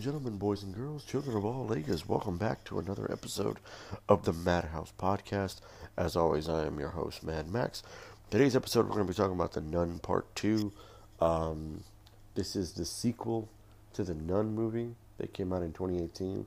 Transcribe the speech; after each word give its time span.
and 0.00 0.04
gentlemen, 0.06 0.38
boys 0.38 0.62
and 0.62 0.74
girls, 0.74 1.04
children 1.04 1.36
of 1.36 1.44
all 1.44 1.74
ages, 1.74 2.08
welcome 2.08 2.38
back 2.38 2.64
to 2.64 2.78
another 2.78 3.06
episode 3.12 3.58
of 4.08 4.24
the 4.24 4.32
Madhouse 4.32 4.94
Podcast. 4.98 5.56
As 5.94 6.16
always, 6.16 6.48
I 6.48 6.64
am 6.64 6.78
your 6.78 6.88
host, 6.88 7.22
Mad 7.22 7.50
Max. 7.50 7.82
Today's 8.30 8.56
episode, 8.56 8.86
we're 8.86 8.94
going 8.94 9.06
to 9.06 9.12
be 9.12 9.14
talking 9.14 9.34
about 9.34 9.52
The 9.52 9.60
Nun 9.60 9.98
Part 9.98 10.34
2. 10.36 10.72
Um, 11.20 11.84
this 12.34 12.56
is 12.56 12.72
the 12.72 12.86
sequel 12.86 13.50
to 13.92 14.02
the 14.02 14.14
Nun 14.14 14.54
movie 14.54 14.94
that 15.18 15.34
came 15.34 15.52
out 15.52 15.60
in 15.60 15.74
2018, 15.74 16.46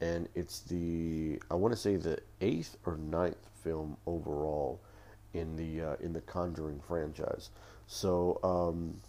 and 0.00 0.28
it's 0.36 0.60
the, 0.60 1.42
I 1.50 1.54
want 1.54 1.74
to 1.74 1.80
say, 1.80 1.96
the 1.96 2.20
eighth 2.40 2.76
or 2.86 2.96
ninth 2.98 3.48
film 3.64 3.96
overall 4.06 4.78
in 5.34 5.56
the 5.56 5.84
uh, 5.84 5.96
in 5.98 6.12
the 6.12 6.20
Conjuring 6.20 6.80
franchise. 6.86 7.50
So, 7.88 8.38
um, 8.44 9.00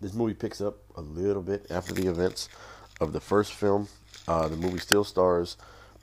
this 0.00 0.14
movie 0.14 0.34
picks 0.34 0.60
up 0.60 0.78
a 0.96 1.00
little 1.00 1.42
bit 1.42 1.66
after 1.70 1.92
the 1.92 2.06
events 2.06 2.48
of 3.00 3.12
the 3.12 3.20
first 3.20 3.52
film. 3.52 3.88
Uh, 4.26 4.48
the 4.48 4.56
movie 4.56 4.78
still 4.78 5.04
stars. 5.04 5.56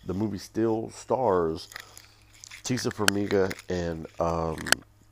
The 0.05 0.13
movie 0.13 0.37
still 0.37 0.89
stars 0.91 1.67
Taissa 2.65 2.91
Farmiga 2.91 3.53
and 3.69 4.07
um, 4.19 4.57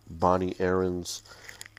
Bonnie 0.09 0.55
Aarons, 0.59 1.21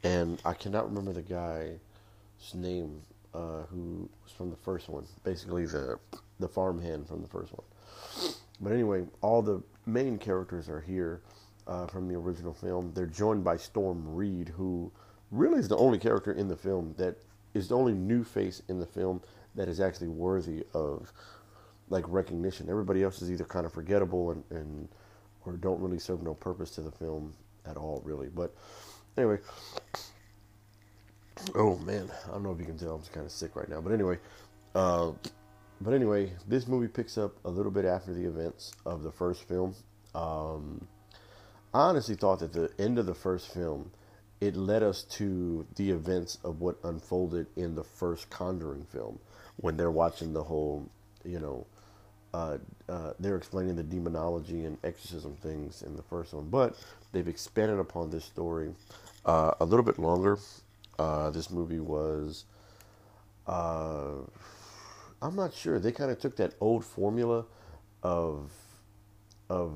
and 0.04 0.40
I 0.44 0.54
cannot 0.54 0.86
remember 0.88 1.12
the 1.12 1.22
guy's 1.22 2.54
name 2.54 3.02
uh, 3.34 3.62
who 3.70 4.08
was 4.22 4.32
from 4.32 4.50
the 4.50 4.56
first 4.56 4.88
one. 4.88 5.04
Basically, 5.24 5.66
the 5.66 5.98
the 6.38 6.46
farmhand 6.46 7.08
from 7.08 7.22
the 7.22 7.28
first 7.28 7.52
one. 7.52 8.34
But 8.60 8.72
anyway, 8.72 9.04
all 9.20 9.42
the 9.42 9.64
main 9.84 10.16
characters 10.16 10.68
are 10.68 10.80
here 10.80 11.22
uh, 11.66 11.88
from 11.88 12.06
the 12.06 12.14
original 12.14 12.54
film. 12.54 12.92
They're 12.94 13.06
joined 13.06 13.42
by 13.42 13.56
Storm 13.56 14.14
Reid, 14.14 14.50
who 14.50 14.92
really 15.34 15.58
is 15.58 15.68
the 15.68 15.76
only 15.76 15.98
character 15.98 16.32
in 16.32 16.48
the 16.48 16.56
film 16.56 16.94
that 16.96 17.16
is 17.52 17.68
the 17.68 17.76
only 17.76 17.92
new 17.92 18.24
face 18.24 18.62
in 18.68 18.78
the 18.78 18.86
film 18.86 19.20
that 19.54 19.68
is 19.68 19.80
actually 19.80 20.08
worthy 20.08 20.64
of 20.72 21.12
like 21.88 22.04
recognition. 22.08 22.68
Everybody 22.68 23.02
else 23.02 23.20
is 23.22 23.30
either 23.30 23.44
kind 23.44 23.66
of 23.66 23.72
forgettable 23.72 24.30
and, 24.30 24.44
and 24.50 24.88
or 25.44 25.52
don't 25.54 25.80
really 25.80 25.98
serve 25.98 26.22
no 26.22 26.34
purpose 26.34 26.70
to 26.72 26.80
the 26.80 26.90
film 26.90 27.34
at 27.66 27.76
all, 27.76 28.00
really. 28.04 28.28
But 28.28 28.54
anyway, 29.16 29.38
oh 31.54 31.76
man, 31.78 32.10
I 32.26 32.32
don't 32.32 32.42
know 32.42 32.52
if 32.52 32.58
you 32.58 32.66
can 32.66 32.78
tell 32.78 32.94
I'm 32.94 33.02
kind 33.12 33.26
of 33.26 33.32
sick 33.32 33.54
right 33.56 33.68
now. 33.68 33.80
But 33.80 33.92
anyway, 33.92 34.18
uh, 34.74 35.12
but 35.80 35.92
anyway, 35.92 36.32
this 36.48 36.66
movie 36.66 36.88
picks 36.88 37.18
up 37.18 37.32
a 37.44 37.50
little 37.50 37.72
bit 37.72 37.84
after 37.84 38.12
the 38.12 38.24
events 38.24 38.72
of 38.86 39.02
the 39.02 39.12
first 39.12 39.46
film. 39.46 39.74
Um, 40.14 40.86
I 41.72 41.80
honestly 41.80 42.14
thought 42.14 42.38
that 42.38 42.52
the 42.52 42.70
end 42.78 42.98
of 42.98 43.06
the 43.06 43.14
first 43.14 43.52
film 43.52 43.90
it 44.44 44.56
led 44.56 44.82
us 44.82 45.04
to 45.04 45.66
the 45.76 45.90
events 45.90 46.36
of 46.44 46.60
what 46.60 46.76
unfolded 46.84 47.46
in 47.56 47.74
the 47.74 47.82
first 47.82 48.28
Conjuring 48.28 48.84
film 48.84 49.18
when 49.56 49.78
they're 49.78 49.90
watching 49.90 50.34
the 50.34 50.42
whole, 50.42 50.86
you 51.24 51.40
know, 51.40 51.66
uh, 52.34 52.58
uh, 52.86 53.14
they're 53.18 53.36
explaining 53.36 53.74
the 53.74 53.82
demonology 53.82 54.66
and 54.66 54.76
exorcism 54.84 55.34
things 55.36 55.80
in 55.80 55.96
the 55.96 56.02
first 56.02 56.34
one, 56.34 56.50
but 56.50 56.76
they've 57.12 57.26
expanded 57.28 57.78
upon 57.78 58.10
this 58.10 58.26
story 58.26 58.74
uh, 59.24 59.52
a 59.60 59.64
little 59.64 59.84
bit 59.84 59.98
longer. 59.98 60.38
Uh, 60.98 61.30
this 61.30 61.50
movie 61.50 61.80
was, 61.80 62.44
uh, 63.46 64.16
I'm 65.22 65.36
not 65.36 65.54
sure. 65.54 65.78
They 65.78 65.92
kind 65.92 66.10
of 66.10 66.18
took 66.18 66.36
that 66.36 66.52
old 66.60 66.84
formula 66.84 67.46
of, 68.02 68.50
of, 69.48 69.72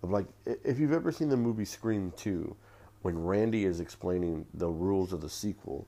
of 0.00 0.10
like 0.10 0.26
if 0.46 0.78
you've 0.78 0.92
ever 0.92 1.10
seen 1.10 1.28
the 1.28 1.36
movie 1.36 1.64
Scream 1.64 2.12
Two 2.16 2.54
when 3.02 3.22
Randy 3.22 3.64
is 3.64 3.80
explaining 3.80 4.46
the 4.54 4.68
rules 4.68 5.12
of 5.12 5.20
the 5.20 5.30
sequel, 5.30 5.86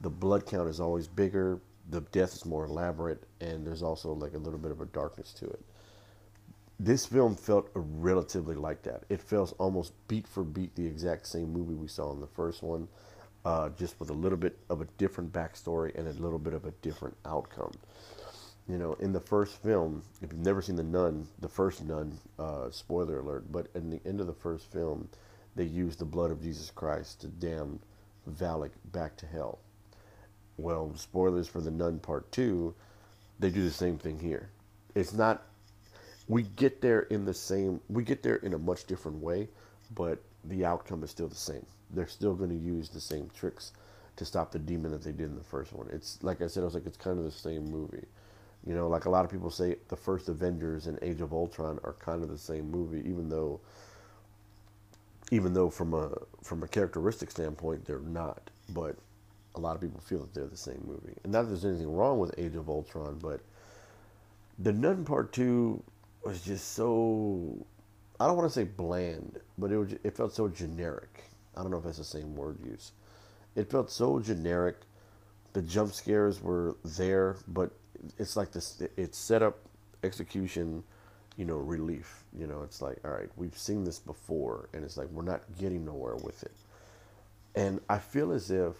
the 0.00 0.10
blood 0.10 0.46
count 0.46 0.68
is 0.68 0.80
always 0.80 1.08
bigger, 1.08 1.60
the 1.90 2.00
death 2.00 2.34
is 2.34 2.46
more 2.46 2.64
elaborate, 2.64 3.24
and 3.40 3.66
there's 3.66 3.82
also 3.82 4.12
like 4.12 4.34
a 4.34 4.38
little 4.38 4.58
bit 4.58 4.70
of 4.70 4.80
a 4.80 4.86
darkness 4.86 5.32
to 5.34 5.46
it. 5.46 5.60
This 6.78 7.06
film 7.06 7.36
felt 7.36 7.68
relatively 7.74 8.56
like 8.56 8.82
that. 8.82 9.04
It 9.08 9.20
felt 9.20 9.54
almost 9.58 9.92
beat 10.08 10.26
for 10.26 10.42
beat 10.42 10.74
the 10.74 10.86
exact 10.86 11.26
same 11.26 11.52
movie 11.52 11.74
we 11.74 11.86
saw 11.86 12.12
in 12.12 12.20
the 12.20 12.26
first 12.26 12.62
one, 12.62 12.88
uh, 13.44 13.70
just 13.70 13.98
with 14.00 14.10
a 14.10 14.14
little 14.14 14.38
bit 14.38 14.58
of 14.68 14.80
a 14.80 14.86
different 14.98 15.32
backstory 15.32 15.96
and 15.96 16.08
a 16.08 16.12
little 16.12 16.38
bit 16.38 16.54
of 16.54 16.64
a 16.64 16.72
different 16.82 17.16
outcome. 17.24 17.72
You 18.68 18.78
know, 18.78 18.94
in 18.94 19.12
the 19.12 19.20
first 19.20 19.60
film, 19.62 20.02
if 20.22 20.32
you've 20.32 20.44
never 20.44 20.62
seen 20.62 20.76
The 20.76 20.84
Nun, 20.84 21.26
the 21.40 21.48
first 21.48 21.84
Nun, 21.84 22.18
uh, 22.38 22.70
spoiler 22.70 23.18
alert, 23.18 23.50
but 23.50 23.66
in 23.74 23.90
the 23.90 24.00
end 24.06 24.20
of 24.20 24.28
the 24.28 24.32
first 24.32 24.70
film, 24.70 25.08
they 25.56 25.64
used 25.64 25.98
the 25.98 26.04
blood 26.04 26.30
of 26.30 26.42
Jesus 26.42 26.70
Christ 26.70 27.20
to 27.22 27.28
damn 27.28 27.80
Valak 28.30 28.70
back 28.92 29.16
to 29.18 29.26
hell. 29.26 29.58
Well, 30.56 30.92
spoilers 30.96 31.48
for 31.48 31.60
the 31.60 31.70
Nun 31.70 31.98
Part 31.98 32.30
2, 32.32 32.74
they 33.40 33.50
do 33.50 33.64
the 33.64 33.70
same 33.70 33.98
thing 33.98 34.18
here. 34.18 34.50
It's 34.94 35.12
not, 35.12 35.42
we 36.28 36.42
get 36.42 36.80
there 36.80 37.00
in 37.00 37.24
the 37.24 37.34
same, 37.34 37.80
we 37.88 38.04
get 38.04 38.22
there 38.22 38.36
in 38.36 38.54
a 38.54 38.58
much 38.58 38.86
different 38.86 39.18
way, 39.18 39.48
but 39.94 40.22
the 40.44 40.64
outcome 40.64 41.02
is 41.02 41.10
still 41.10 41.28
the 41.28 41.34
same. 41.34 41.66
They're 41.90 42.06
still 42.06 42.34
going 42.34 42.50
to 42.50 42.56
use 42.56 42.88
the 42.88 43.00
same 43.00 43.30
tricks 43.34 43.72
to 44.16 44.24
stop 44.24 44.52
the 44.52 44.58
demon 44.58 44.92
that 44.92 45.02
they 45.02 45.12
did 45.12 45.30
in 45.30 45.36
the 45.36 45.44
first 45.44 45.72
one. 45.72 45.88
It's, 45.92 46.22
like 46.22 46.42
I 46.42 46.46
said, 46.46 46.62
I 46.62 46.64
was 46.64 46.74
like, 46.74 46.86
it's 46.86 46.96
kind 46.96 47.18
of 47.18 47.24
the 47.24 47.30
same 47.30 47.70
movie. 47.70 48.06
You 48.66 48.74
know, 48.74 48.88
like 48.88 49.06
a 49.06 49.10
lot 49.10 49.24
of 49.24 49.30
people 49.30 49.50
say, 49.50 49.76
the 49.88 49.96
first 49.96 50.28
Avengers 50.28 50.86
and 50.86 50.98
Age 51.02 51.20
of 51.20 51.32
Ultron 51.32 51.80
are 51.82 51.94
kind 51.94 52.22
of 52.22 52.28
the 52.28 52.38
same 52.38 52.70
movie, 52.70 53.02
even 53.08 53.28
though 53.28 53.60
even 55.32 55.54
though 55.54 55.70
from 55.70 55.94
a 55.94 56.10
from 56.42 56.62
a 56.62 56.68
characteristic 56.68 57.30
standpoint 57.30 57.84
they're 57.86 57.98
not, 58.00 58.50
but 58.68 58.94
a 59.54 59.60
lot 59.60 59.74
of 59.74 59.80
people 59.80 60.00
feel 60.00 60.20
that 60.20 60.34
they're 60.34 60.46
the 60.46 60.56
same 60.56 60.82
movie. 60.86 61.16
And 61.24 61.32
not 61.32 61.42
that 61.42 61.48
there's 61.48 61.64
anything 61.64 61.90
wrong 61.90 62.18
with 62.18 62.34
Age 62.38 62.54
of 62.54 62.68
Ultron, 62.68 63.18
but 63.20 63.40
the 64.58 64.72
Nun 64.72 65.04
Part 65.04 65.32
Two 65.32 65.82
was 66.22 66.42
just 66.42 66.74
so 66.74 67.66
I 68.20 68.26
don't 68.26 68.36
want 68.36 68.48
to 68.48 68.54
say 68.54 68.64
bland, 68.64 69.40
but 69.56 69.72
it 69.72 69.78
was, 69.78 69.94
it 70.04 70.16
felt 70.16 70.34
so 70.34 70.48
generic. 70.48 71.24
I 71.56 71.62
don't 71.62 71.70
know 71.70 71.78
if 71.78 71.84
that's 71.84 71.98
the 71.98 72.04
same 72.04 72.36
word 72.36 72.58
use. 72.62 72.92
It 73.56 73.70
felt 73.70 73.90
so 73.90 74.20
generic. 74.20 74.76
The 75.54 75.62
jump 75.62 75.94
scares 75.94 76.42
were 76.42 76.76
there, 76.84 77.36
but 77.48 77.72
it's 78.18 78.36
like 78.36 78.52
this. 78.52 78.82
It's 78.96 79.18
set 79.18 79.42
up, 79.42 79.58
execution, 80.04 80.84
you 81.36 81.44
know, 81.44 81.56
relief. 81.56 82.24
You 82.38 82.46
know, 82.46 82.62
it's 82.62 82.82
like, 82.82 82.98
all 83.04 83.10
right, 83.10 83.30
we've 83.36 83.56
seen 83.56 83.84
this 83.84 83.98
before, 83.98 84.68
and 84.72 84.84
it's 84.84 84.96
like 84.96 85.08
we're 85.08 85.22
not 85.22 85.42
getting 85.58 85.84
nowhere 85.84 86.16
with 86.16 86.42
it. 86.42 86.52
And 87.54 87.80
I 87.88 87.98
feel 87.98 88.32
as 88.32 88.50
if, 88.50 88.74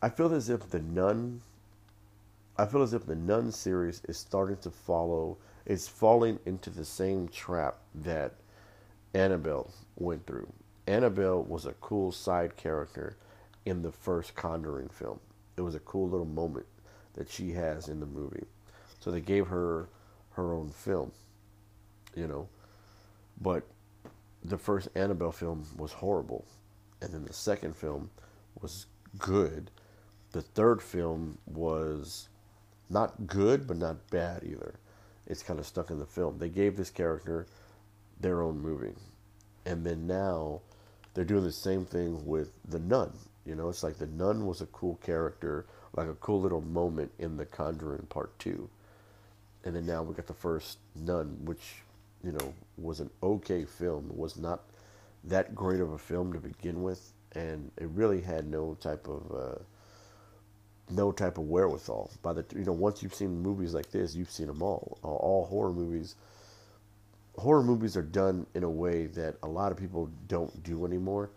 I 0.00 0.08
feel 0.08 0.32
as 0.34 0.48
if 0.48 0.68
the 0.70 0.80
Nun, 0.80 1.40
I 2.56 2.66
feel 2.66 2.82
as 2.82 2.92
if 2.92 3.06
the 3.06 3.14
Nun 3.14 3.52
series 3.52 4.02
is 4.08 4.18
starting 4.18 4.58
to 4.58 4.70
follow, 4.70 5.38
is 5.66 5.88
falling 5.88 6.38
into 6.44 6.70
the 6.70 6.84
same 6.84 7.28
trap 7.28 7.76
that 7.94 8.34
Annabelle 9.14 9.70
went 9.96 10.26
through. 10.26 10.50
Annabelle 10.86 11.42
was 11.44 11.66
a 11.66 11.74
cool 11.74 12.12
side 12.12 12.56
character 12.56 13.16
in 13.64 13.82
the 13.82 13.92
first 13.92 14.34
Conjuring 14.34 14.88
film. 14.88 15.20
It 15.56 15.60
was 15.60 15.74
a 15.74 15.80
cool 15.80 16.08
little 16.08 16.26
moment 16.26 16.66
that 17.14 17.30
she 17.30 17.52
has 17.52 17.88
in 17.88 18.00
the 18.00 18.06
movie. 18.06 18.44
So 19.00 19.10
they 19.10 19.20
gave 19.20 19.46
her 19.46 19.88
her 20.30 20.54
own 20.54 20.70
film 20.70 21.12
you 22.14 22.26
know. 22.26 22.48
But 23.40 23.64
the 24.44 24.58
first 24.58 24.88
Annabelle 24.94 25.32
film 25.32 25.66
was 25.76 25.92
horrible, 25.92 26.44
and 27.00 27.12
then 27.12 27.24
the 27.24 27.32
second 27.32 27.76
film 27.76 28.10
was 28.60 28.86
good. 29.18 29.70
The 30.32 30.42
third 30.42 30.82
film 30.82 31.38
was 31.46 32.28
not 32.88 33.26
good, 33.26 33.66
but 33.66 33.76
not 33.76 34.10
bad 34.10 34.42
either. 34.44 34.74
It's 35.26 35.42
kind 35.42 35.58
of 35.58 35.66
stuck 35.66 35.90
in 35.90 35.98
the 35.98 36.06
film. 36.06 36.38
They 36.38 36.48
gave 36.48 36.76
this 36.76 36.90
character 36.90 37.46
their 38.20 38.42
own 38.42 38.60
movie, 38.60 38.94
and 39.64 39.84
then 39.84 40.06
now 40.06 40.60
they're 41.14 41.24
doing 41.24 41.44
the 41.44 41.52
same 41.52 41.84
thing 41.84 42.26
with 42.26 42.52
the 42.68 42.78
Nun. 42.78 43.12
You 43.44 43.54
know, 43.54 43.68
it's 43.68 43.82
like 43.82 43.98
the 43.98 44.06
Nun 44.06 44.46
was 44.46 44.60
a 44.60 44.66
cool 44.66 44.96
character, 44.96 45.66
like 45.96 46.08
a 46.08 46.14
cool 46.14 46.40
little 46.40 46.60
moment 46.60 47.12
in 47.18 47.36
The 47.36 47.46
Conjuring 47.46 48.06
Part 48.08 48.38
Two, 48.38 48.68
and 49.64 49.74
then 49.74 49.86
now 49.86 50.02
we 50.02 50.14
got 50.14 50.26
the 50.26 50.34
first 50.34 50.78
Nun, 50.94 51.38
which 51.44 51.82
you 52.24 52.32
know, 52.32 52.54
was 52.78 53.00
an 53.00 53.10
okay 53.22 53.64
film. 53.64 54.08
It 54.10 54.16
was 54.16 54.36
not 54.36 54.62
that 55.24 55.54
great 55.54 55.80
of 55.80 55.92
a 55.92 55.98
film 55.98 56.32
to 56.32 56.38
begin 56.38 56.82
with, 56.82 57.12
and 57.32 57.70
it 57.78 57.88
really 57.88 58.20
had 58.20 58.46
no 58.46 58.76
type 58.80 59.08
of 59.08 59.32
uh, 59.32 59.58
no 60.90 61.12
type 61.12 61.38
of 61.38 61.44
wherewithal. 61.44 62.10
By 62.22 62.34
the 62.34 62.44
you 62.54 62.64
know, 62.64 62.72
once 62.72 63.02
you've 63.02 63.14
seen 63.14 63.42
movies 63.42 63.74
like 63.74 63.90
this, 63.90 64.14
you've 64.14 64.30
seen 64.30 64.46
them 64.46 64.62
all. 64.62 64.98
All, 65.02 65.16
all 65.16 65.46
horror 65.46 65.72
movies. 65.72 66.16
Horror 67.38 67.62
movies 67.62 67.96
are 67.96 68.02
done 68.02 68.46
in 68.54 68.62
a 68.62 68.70
way 68.70 69.06
that 69.06 69.36
a 69.42 69.48
lot 69.48 69.72
of 69.72 69.78
people 69.78 70.10
don't 70.28 70.62
do 70.62 70.84
anymore. 70.84 71.30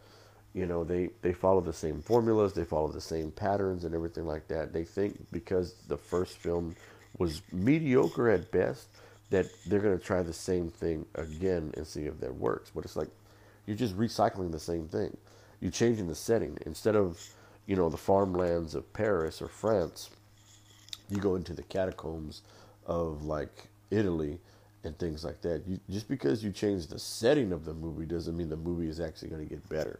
You 0.53 0.65
know, 0.65 0.83
they, 0.83 1.09
they 1.21 1.33
follow 1.33 1.61
the 1.61 1.73
same 1.73 2.01
formulas, 2.01 2.53
they 2.53 2.65
follow 2.65 2.89
the 2.89 3.01
same 3.01 3.31
patterns 3.31 3.83
and 3.85 3.95
everything 3.95 4.25
like 4.25 4.47
that. 4.49 4.73
They 4.73 4.83
think 4.83 5.17
because 5.31 5.75
the 5.87 5.97
first 5.97 6.37
film 6.37 6.75
was 7.17 7.41
mediocre 7.51 8.29
at 8.29 8.51
best, 8.51 8.87
that 9.29 9.47
they're 9.65 9.79
going 9.79 9.97
to 9.97 10.03
try 10.03 10.21
the 10.21 10.33
same 10.33 10.69
thing 10.69 11.05
again 11.15 11.73
and 11.75 11.85
see 11.85 12.05
if 12.05 12.19
that 12.19 12.35
works. 12.35 12.71
But 12.73 12.85
it's 12.85 12.95
like 12.95 13.09
you're 13.65 13.77
just 13.77 13.97
recycling 13.97 14.51
the 14.51 14.59
same 14.59 14.87
thing. 14.87 15.15
You're 15.59 15.71
changing 15.71 16.07
the 16.07 16.15
setting 16.15 16.57
instead 16.65 16.95
of 16.95 17.19
you 17.65 17.75
know 17.75 17.89
the 17.89 17.97
farmlands 17.97 18.75
of 18.75 18.91
Paris 18.93 19.41
or 19.41 19.47
France. 19.47 20.09
you 21.09 21.17
go 21.17 21.35
into 21.35 21.53
the 21.53 21.63
catacombs 21.63 22.41
of 22.85 23.23
like 23.23 23.67
Italy 23.91 24.39
and 24.83 24.97
things 24.97 25.23
like 25.23 25.41
that. 25.41 25.63
You, 25.67 25.79
just 25.89 26.07
because 26.07 26.43
you 26.43 26.51
change 26.51 26.87
the 26.87 26.99
setting 26.99 27.51
of 27.51 27.65
the 27.65 27.73
movie 27.73 28.05
doesn't 28.05 28.37
mean 28.37 28.49
the 28.49 28.55
movie 28.55 28.87
is 28.87 28.99
actually 28.99 29.29
going 29.29 29.43
to 29.43 29.49
get 29.49 29.67
better. 29.69 29.99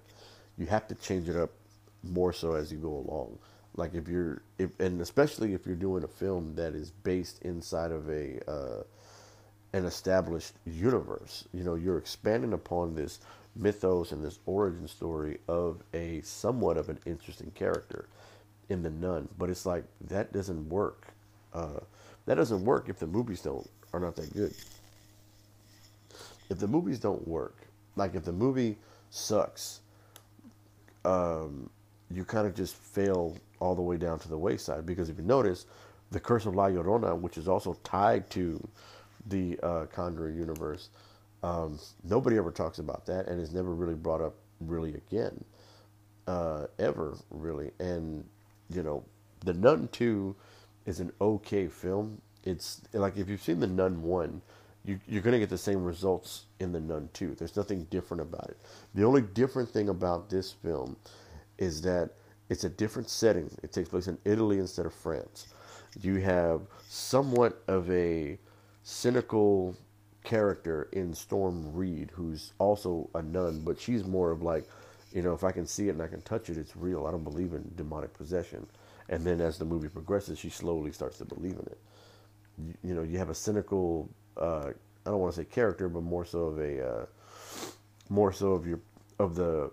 You 0.57 0.67
have 0.67 0.87
to 0.87 0.95
change 0.95 1.27
it 1.27 1.35
up 1.35 1.51
more 2.03 2.31
so 2.33 2.53
as 2.53 2.71
you 2.71 2.77
go 2.77 2.89
along. 3.07 3.37
Like 3.75 3.93
if 3.93 4.07
you're, 4.07 4.41
if, 4.57 4.71
and 4.79 5.01
especially 5.01 5.53
if 5.53 5.65
you're 5.65 5.75
doing 5.75 6.03
a 6.03 6.07
film 6.07 6.55
that 6.55 6.73
is 6.73 6.91
based 6.91 7.41
inside 7.41 7.91
of 7.91 8.09
a 8.09 8.39
uh, 8.49 8.83
an 9.75 9.83
established 9.83 10.53
universe. 10.65 11.43
You 11.53 11.65
know, 11.65 11.75
you're 11.75 11.97
expanding 11.97 12.53
upon 12.53 12.95
this 12.95 13.19
mythos 13.57 14.13
and 14.13 14.23
this 14.23 14.39
origin 14.45 14.87
story 14.87 15.37
of 15.49 15.83
a 15.93 16.21
somewhat 16.21 16.77
of 16.77 16.87
an 16.87 16.97
interesting 17.05 17.51
character 17.51 18.07
in 18.69 18.81
the 18.81 18.89
nun. 18.89 19.27
But 19.37 19.49
it's 19.49 19.65
like 19.65 19.83
that 20.07 20.31
doesn't 20.31 20.69
work. 20.69 21.07
Uh, 21.53 21.81
that 22.25 22.35
doesn't 22.35 22.63
work 22.63 22.87
if 22.87 22.99
the 22.99 23.07
movies 23.07 23.41
don't 23.41 23.69
are 23.91 23.99
not 23.99 24.15
that 24.15 24.33
good. 24.33 24.53
If 26.49 26.59
the 26.59 26.67
movies 26.67 26.99
don't 26.99 27.27
work, 27.27 27.57
like 27.97 28.15
if 28.15 28.23
the 28.23 28.31
movie 28.31 28.77
sucks, 29.09 29.81
um, 31.03 31.69
you 32.09 32.23
kind 32.23 32.47
of 32.47 32.55
just 32.55 32.75
fail 32.75 33.37
all 33.59 33.75
the 33.75 33.81
way 33.81 33.97
down 33.97 34.19
to 34.19 34.29
the 34.29 34.37
wayside. 34.37 34.85
Because 34.85 35.09
if 35.09 35.17
you 35.17 35.25
notice, 35.25 35.65
the 36.11 36.19
Curse 36.19 36.45
of 36.45 36.55
La 36.55 36.67
Llorona, 36.67 37.19
which 37.19 37.37
is 37.37 37.49
also 37.49 37.77
tied 37.83 38.29
to 38.29 38.65
the 39.27 39.59
uh, 39.63 39.85
Conjuring 39.85 40.35
universe, 40.35 40.89
um, 41.43 41.79
nobody 42.03 42.37
ever 42.37 42.51
talks 42.51 42.79
about 42.79 43.05
that, 43.05 43.27
and 43.27 43.39
is 43.39 43.53
never 43.53 43.73
really 43.73 43.95
brought 43.95 44.21
up 44.21 44.35
really 44.59 44.95
again, 44.95 45.43
uh, 46.27 46.65
ever 46.79 47.17
really. 47.29 47.71
And 47.79 48.25
you 48.69 48.83
know, 48.83 49.03
The 49.43 49.53
Nun 49.53 49.89
Two 49.91 50.35
is 50.85 50.99
an 50.99 51.11
okay 51.21 51.67
film. 51.67 52.21
It's 52.43 52.81
like 52.93 53.17
if 53.17 53.29
you've 53.29 53.41
seen 53.41 53.59
The 53.59 53.67
Nun 53.67 54.01
One, 54.01 54.41
you, 54.85 54.99
you're 55.07 55.21
going 55.21 55.33
to 55.33 55.39
get 55.39 55.49
the 55.49 55.57
same 55.57 55.83
results 55.83 56.45
in 56.59 56.71
The 56.71 56.79
Nun 56.79 57.09
Two. 57.13 57.35
There's 57.35 57.55
nothing 57.55 57.85
different 57.85 58.21
about 58.21 58.49
it. 58.49 58.57
The 58.93 59.03
only 59.03 59.21
different 59.21 59.69
thing 59.69 59.89
about 59.89 60.29
this 60.29 60.51
film 60.51 60.95
is 61.57 61.81
that 61.81 62.11
it's 62.49 62.63
a 62.63 62.69
different 62.69 63.09
setting. 63.09 63.49
It 63.63 63.71
takes 63.71 63.89
place 63.89 64.07
in 64.07 64.17
Italy 64.25 64.59
instead 64.59 64.85
of 64.85 64.93
France. 64.93 65.47
You 66.01 66.17
have 66.17 66.61
somewhat 66.87 67.63
of 67.67 67.89
a 67.89 68.37
cynical 68.85 69.75
character 70.23 70.87
in 70.91 71.11
Storm 71.11 71.73
Reid, 71.73 72.11
who's 72.13 72.53
also 72.59 73.09
a 73.15 73.21
nun, 73.21 73.61
but 73.61 73.79
she's 73.79 74.05
more 74.05 74.29
of 74.29 74.43
like, 74.43 74.69
you 75.11 75.23
know, 75.23 75.33
if 75.33 75.43
I 75.43 75.51
can 75.51 75.65
see 75.65 75.87
it 75.87 75.91
and 75.91 76.01
I 76.03 76.07
can 76.07 76.21
touch 76.21 76.49
it, 76.49 76.57
it's 76.57 76.77
real. 76.77 77.07
I 77.07 77.11
don't 77.11 77.23
believe 77.23 77.53
in 77.53 77.69
demonic 77.75 78.13
possession. 78.13 78.67
And 79.09 79.25
then 79.25 79.41
as 79.41 79.57
the 79.57 79.65
movie 79.65 79.89
progresses, 79.89 80.37
she 80.37 80.49
slowly 80.49 80.91
starts 80.91 81.17
to 81.17 81.25
believe 81.25 81.53
in 81.53 81.65
it. 81.65 81.79
You, 82.59 82.73
you 82.83 82.93
know, 82.93 83.01
you 83.01 83.17
have 83.17 83.29
a 83.29 83.35
cynical, 83.35 84.07
uh, 84.37 84.69
I 85.05 85.09
don't 85.09 85.19
want 85.19 85.33
to 85.33 85.41
say 85.41 85.45
character, 85.45 85.89
but 85.89 86.03
more 86.03 86.23
so 86.23 86.41
of 86.41 86.59
a, 86.59 86.87
uh, 86.87 87.05
more 88.09 88.31
so 88.31 88.51
of 88.51 88.67
your, 88.67 88.79
of 89.17 89.33
the, 89.33 89.71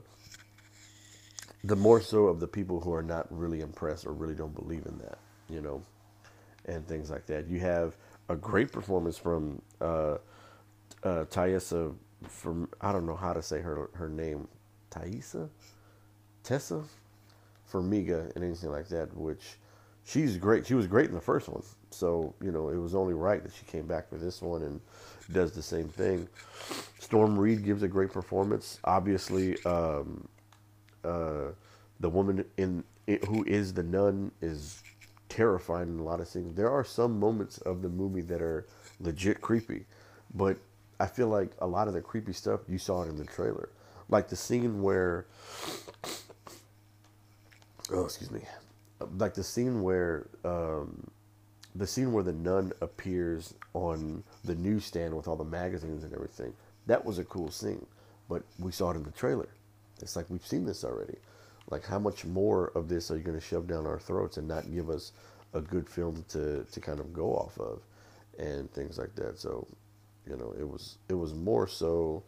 the 1.64 1.76
more 1.76 2.00
so 2.00 2.28
of 2.28 2.40
the 2.40 2.48
people 2.48 2.80
who 2.80 2.94
are 2.94 3.02
not 3.02 3.26
really 3.30 3.60
impressed 3.60 4.06
or 4.06 4.14
really 4.14 4.34
don't 4.34 4.54
believe 4.54 4.86
in 4.86 4.96
that, 5.00 5.18
you 5.50 5.60
know, 5.60 5.82
and 6.64 6.86
things 6.88 7.10
like 7.10 7.26
that. 7.26 7.46
You 7.46 7.60
have 7.60 7.94
a 8.32 8.36
great 8.36 8.72
performance 8.72 9.18
from 9.18 9.62
uh, 9.80 10.16
uh. 11.04 11.24
From 12.28 12.68
I 12.80 12.92
don't 12.92 13.04
know 13.04 13.16
how 13.16 13.32
to 13.32 13.42
say 13.42 13.60
her 13.60 13.90
her 13.94 14.08
name, 14.08 14.46
Taissa, 14.90 15.48
Tessa, 16.44 16.82
Farmiga, 17.70 18.34
and 18.36 18.44
anything 18.44 18.70
like 18.70 18.88
that. 18.88 19.14
Which 19.16 19.58
she's 20.04 20.36
great. 20.36 20.66
She 20.66 20.74
was 20.74 20.86
great 20.86 21.08
in 21.08 21.14
the 21.14 21.20
first 21.20 21.48
one, 21.48 21.64
so 21.90 22.32
you 22.40 22.52
know 22.52 22.68
it 22.68 22.76
was 22.76 22.94
only 22.94 23.14
right 23.14 23.42
that 23.42 23.52
she 23.52 23.64
came 23.66 23.86
back 23.86 24.08
for 24.08 24.18
this 24.18 24.40
one 24.40 24.62
and 24.62 24.80
does 25.32 25.52
the 25.52 25.62
same 25.62 25.88
thing. 25.88 26.28
Storm 27.00 27.36
Reid 27.36 27.64
gives 27.64 27.82
a 27.82 27.88
great 27.88 28.12
performance. 28.12 28.78
Obviously, 28.84 29.60
um, 29.64 30.28
uh, 31.04 31.48
the 31.98 32.08
woman 32.08 32.44
in 32.56 32.84
who 33.26 33.44
is 33.44 33.74
the 33.74 33.82
nun 33.82 34.30
is 34.40 34.82
terrifying 35.32 35.88
in 35.88 35.98
a 35.98 36.02
lot 36.02 36.20
of 36.20 36.28
scenes. 36.28 36.54
There 36.54 36.70
are 36.70 36.84
some 36.84 37.18
moments 37.18 37.56
of 37.58 37.80
the 37.80 37.88
movie 37.88 38.20
that 38.22 38.42
are 38.42 38.66
legit 39.00 39.40
creepy, 39.40 39.86
but 40.34 40.58
I 41.00 41.06
feel 41.06 41.28
like 41.28 41.52
a 41.60 41.66
lot 41.66 41.88
of 41.88 41.94
the 41.94 42.02
creepy 42.02 42.34
stuff 42.34 42.60
you 42.68 42.76
saw 42.76 43.02
it 43.02 43.08
in 43.08 43.16
the 43.16 43.24
trailer, 43.24 43.70
like 44.10 44.28
the 44.28 44.36
scene 44.36 44.82
where, 44.82 45.24
oh 47.90 48.04
excuse 48.04 48.30
me, 48.30 48.42
like 49.16 49.32
the 49.32 49.42
scene 49.42 49.82
where 49.82 50.26
um, 50.44 51.10
the 51.74 51.86
scene 51.86 52.12
where 52.12 52.22
the 52.22 52.34
nun 52.34 52.72
appears 52.82 53.54
on 53.72 54.22
the 54.44 54.54
newsstand 54.54 55.16
with 55.16 55.26
all 55.26 55.36
the 55.36 55.44
magazines 55.44 56.04
and 56.04 56.12
everything. 56.12 56.52
That 56.86 57.06
was 57.06 57.18
a 57.18 57.24
cool 57.24 57.50
scene, 57.50 57.86
but 58.28 58.42
we 58.58 58.70
saw 58.70 58.90
it 58.90 58.96
in 58.96 59.02
the 59.02 59.12
trailer. 59.12 59.48
It's 60.02 60.14
like 60.14 60.28
we've 60.28 60.46
seen 60.46 60.66
this 60.66 60.84
already. 60.84 61.16
Like, 61.70 61.86
how 61.86 61.98
much 61.98 62.24
more 62.24 62.68
of 62.74 62.88
this 62.88 63.10
are 63.10 63.16
you 63.16 63.22
going 63.22 63.38
to 63.38 63.44
shove 63.44 63.66
down 63.66 63.86
our 63.86 63.98
throats 63.98 64.36
and 64.36 64.46
not 64.48 64.72
give 64.72 64.90
us 64.90 65.12
a 65.54 65.60
good 65.60 65.88
film 65.88 66.24
to, 66.28 66.64
to 66.64 66.80
kind 66.80 67.00
of 67.00 67.12
go 67.12 67.34
off 67.34 67.58
of 67.58 67.82
and 68.38 68.70
things 68.72 68.98
like 68.98 69.14
that? 69.16 69.38
So, 69.38 69.66
you 70.28 70.36
know, 70.36 70.54
it 70.58 70.68
was 70.68 70.98
it 71.08 71.14
was 71.14 71.34
more 71.34 71.66
so. 71.66 72.22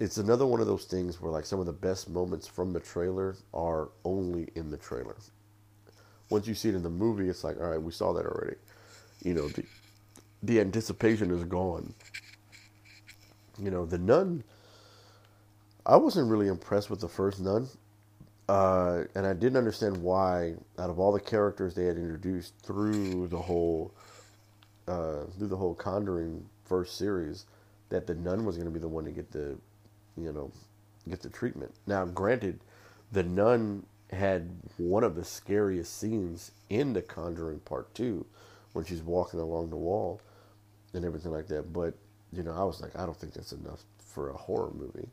It's 0.00 0.18
another 0.18 0.44
one 0.44 0.60
of 0.60 0.66
those 0.66 0.84
things 0.84 1.20
where 1.20 1.30
like 1.30 1.46
some 1.46 1.60
of 1.60 1.66
the 1.66 1.72
best 1.72 2.10
moments 2.10 2.46
from 2.46 2.72
the 2.72 2.80
trailer 2.80 3.36
are 3.52 3.90
only 4.04 4.48
in 4.54 4.70
the 4.70 4.76
trailer. 4.76 5.16
Once 6.30 6.46
you 6.46 6.54
see 6.54 6.70
it 6.70 6.74
in 6.74 6.82
the 6.82 6.90
movie, 6.90 7.28
it's 7.28 7.44
like, 7.44 7.60
all 7.60 7.68
right, 7.68 7.80
we 7.80 7.92
saw 7.92 8.12
that 8.12 8.26
already. 8.26 8.56
You 9.22 9.34
know, 9.34 9.48
the 9.48 9.64
the 10.42 10.60
anticipation 10.60 11.30
is 11.30 11.44
gone. 11.44 11.94
You 13.58 13.70
know, 13.70 13.86
the 13.86 13.98
nun. 13.98 14.44
I 15.86 15.96
wasn't 15.96 16.30
really 16.30 16.48
impressed 16.48 16.90
with 16.90 17.00
the 17.00 17.08
first 17.08 17.40
nun. 17.40 17.68
Uh, 18.48 19.04
and 19.14 19.26
I 19.26 19.32
didn't 19.32 19.56
understand 19.56 19.96
why, 19.96 20.54
out 20.78 20.90
of 20.90 20.98
all 20.98 21.12
the 21.12 21.20
characters 21.20 21.74
they 21.74 21.86
had 21.86 21.96
introduced 21.96 22.54
through 22.62 23.28
the 23.28 23.38
whole 23.38 23.94
uh, 24.86 25.24
through 25.38 25.48
the 25.48 25.56
whole 25.56 25.74
Conjuring 25.74 26.44
first 26.64 26.98
series, 26.98 27.46
that 27.88 28.06
the 28.06 28.14
nun 28.14 28.44
was 28.44 28.56
going 28.56 28.66
to 28.66 28.72
be 28.72 28.80
the 28.80 28.88
one 28.88 29.04
to 29.04 29.10
get 29.10 29.30
the, 29.30 29.56
you 30.18 30.30
know, 30.32 30.52
get 31.08 31.22
the 31.22 31.30
treatment. 31.30 31.72
Now, 31.86 32.04
granted, 32.04 32.60
the 33.12 33.22
nun 33.22 33.84
had 34.12 34.50
one 34.76 35.04
of 35.04 35.14
the 35.14 35.24
scariest 35.24 35.98
scenes 35.98 36.52
in 36.68 36.92
the 36.92 37.00
Conjuring 37.00 37.60
Part 37.60 37.94
Two, 37.94 38.26
when 38.74 38.84
she's 38.84 39.02
walking 39.02 39.40
along 39.40 39.70
the 39.70 39.76
wall, 39.76 40.20
and 40.92 41.04
everything 41.04 41.32
like 41.32 41.46
that. 41.48 41.72
But 41.72 41.94
you 42.30 42.42
know, 42.42 42.52
I 42.52 42.64
was 42.64 42.82
like, 42.82 42.94
I 42.94 43.06
don't 43.06 43.16
think 43.16 43.32
that's 43.32 43.52
enough 43.52 43.84
for 43.98 44.30
a 44.30 44.36
horror 44.36 44.72
movie. 44.74 45.08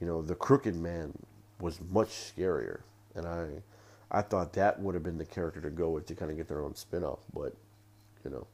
You 0.00 0.08
know, 0.08 0.22
the 0.22 0.34
Crooked 0.34 0.74
Man 0.74 1.12
was 1.60 1.80
much 1.90 2.08
scarier, 2.08 2.80
and 3.14 3.26
I 3.26 3.48
I 4.10 4.22
thought 4.22 4.52
that 4.54 4.80
would 4.80 4.94
have 4.94 5.02
been 5.02 5.18
the 5.18 5.24
character 5.24 5.60
to 5.60 5.70
go 5.70 5.90
with 5.90 6.06
to 6.06 6.14
kind 6.14 6.30
of 6.30 6.36
get 6.36 6.48
their 6.48 6.62
own 6.62 6.74
spinoff. 6.74 7.20
But 7.32 7.54
you 8.24 8.30
know, 8.30 8.46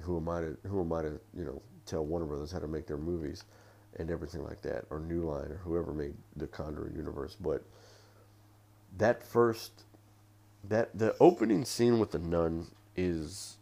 who 0.00 0.16
am 0.16 0.28
I 0.28 0.40
to 0.40 0.56
who 0.66 0.80
am 0.80 0.92
I 0.92 1.02
to 1.02 1.20
you 1.36 1.44
know 1.44 1.62
tell 1.86 2.04
Warner 2.04 2.26
Brothers 2.26 2.52
how 2.52 2.58
to 2.58 2.68
make 2.68 2.86
their 2.86 2.96
movies 2.96 3.44
and 3.96 4.10
everything 4.10 4.42
like 4.42 4.62
that, 4.62 4.84
or 4.90 4.98
New 5.00 5.22
Line, 5.22 5.50
or 5.50 5.60
whoever 5.64 5.92
made 5.92 6.14
the 6.36 6.46
Conjuring 6.46 6.96
universe. 6.96 7.36
But 7.38 7.62
that 8.96 9.22
first 9.22 9.84
that 10.68 10.96
the 10.96 11.14
opening 11.20 11.64
scene 11.64 11.98
with 11.98 12.12
the 12.12 12.18
nun 12.18 12.68
is 12.96 13.56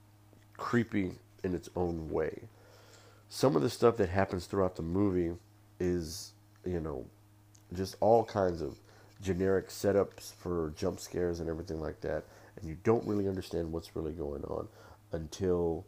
creepy 0.56 1.12
in 1.42 1.54
its 1.54 1.70
own 1.74 2.10
way. 2.10 2.42
Some 3.28 3.56
of 3.56 3.62
the 3.62 3.70
stuff 3.70 3.96
that 3.96 4.10
happens 4.10 4.46
throughout 4.46 4.76
the 4.76 4.82
movie 4.82 5.36
is, 5.78 6.32
you 6.64 6.80
know, 6.80 7.06
just 7.74 7.96
all 8.00 8.24
kinds 8.24 8.60
of 8.60 8.78
generic 9.22 9.68
setups 9.68 10.34
for 10.34 10.72
jump 10.76 10.98
scares 10.98 11.40
and 11.40 11.48
everything 11.48 11.80
like 11.80 12.00
that, 12.00 12.24
and 12.56 12.68
you 12.68 12.76
don't 12.84 13.06
really 13.06 13.28
understand 13.28 13.70
what's 13.70 13.94
really 13.94 14.12
going 14.12 14.42
on 14.44 14.68
until 15.12 15.84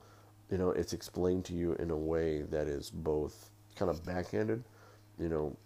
you 0.50 0.58
know 0.58 0.70
it's 0.70 0.92
explained 0.92 1.44
to 1.46 1.54
you 1.54 1.74
in 1.74 1.90
a 1.90 1.96
way 1.96 2.42
that 2.42 2.66
is 2.68 2.90
both 2.90 3.50
kind 3.76 3.90
of 3.90 4.04
backhanded. 4.04 4.62
You 5.18 5.28
know, 5.28 5.56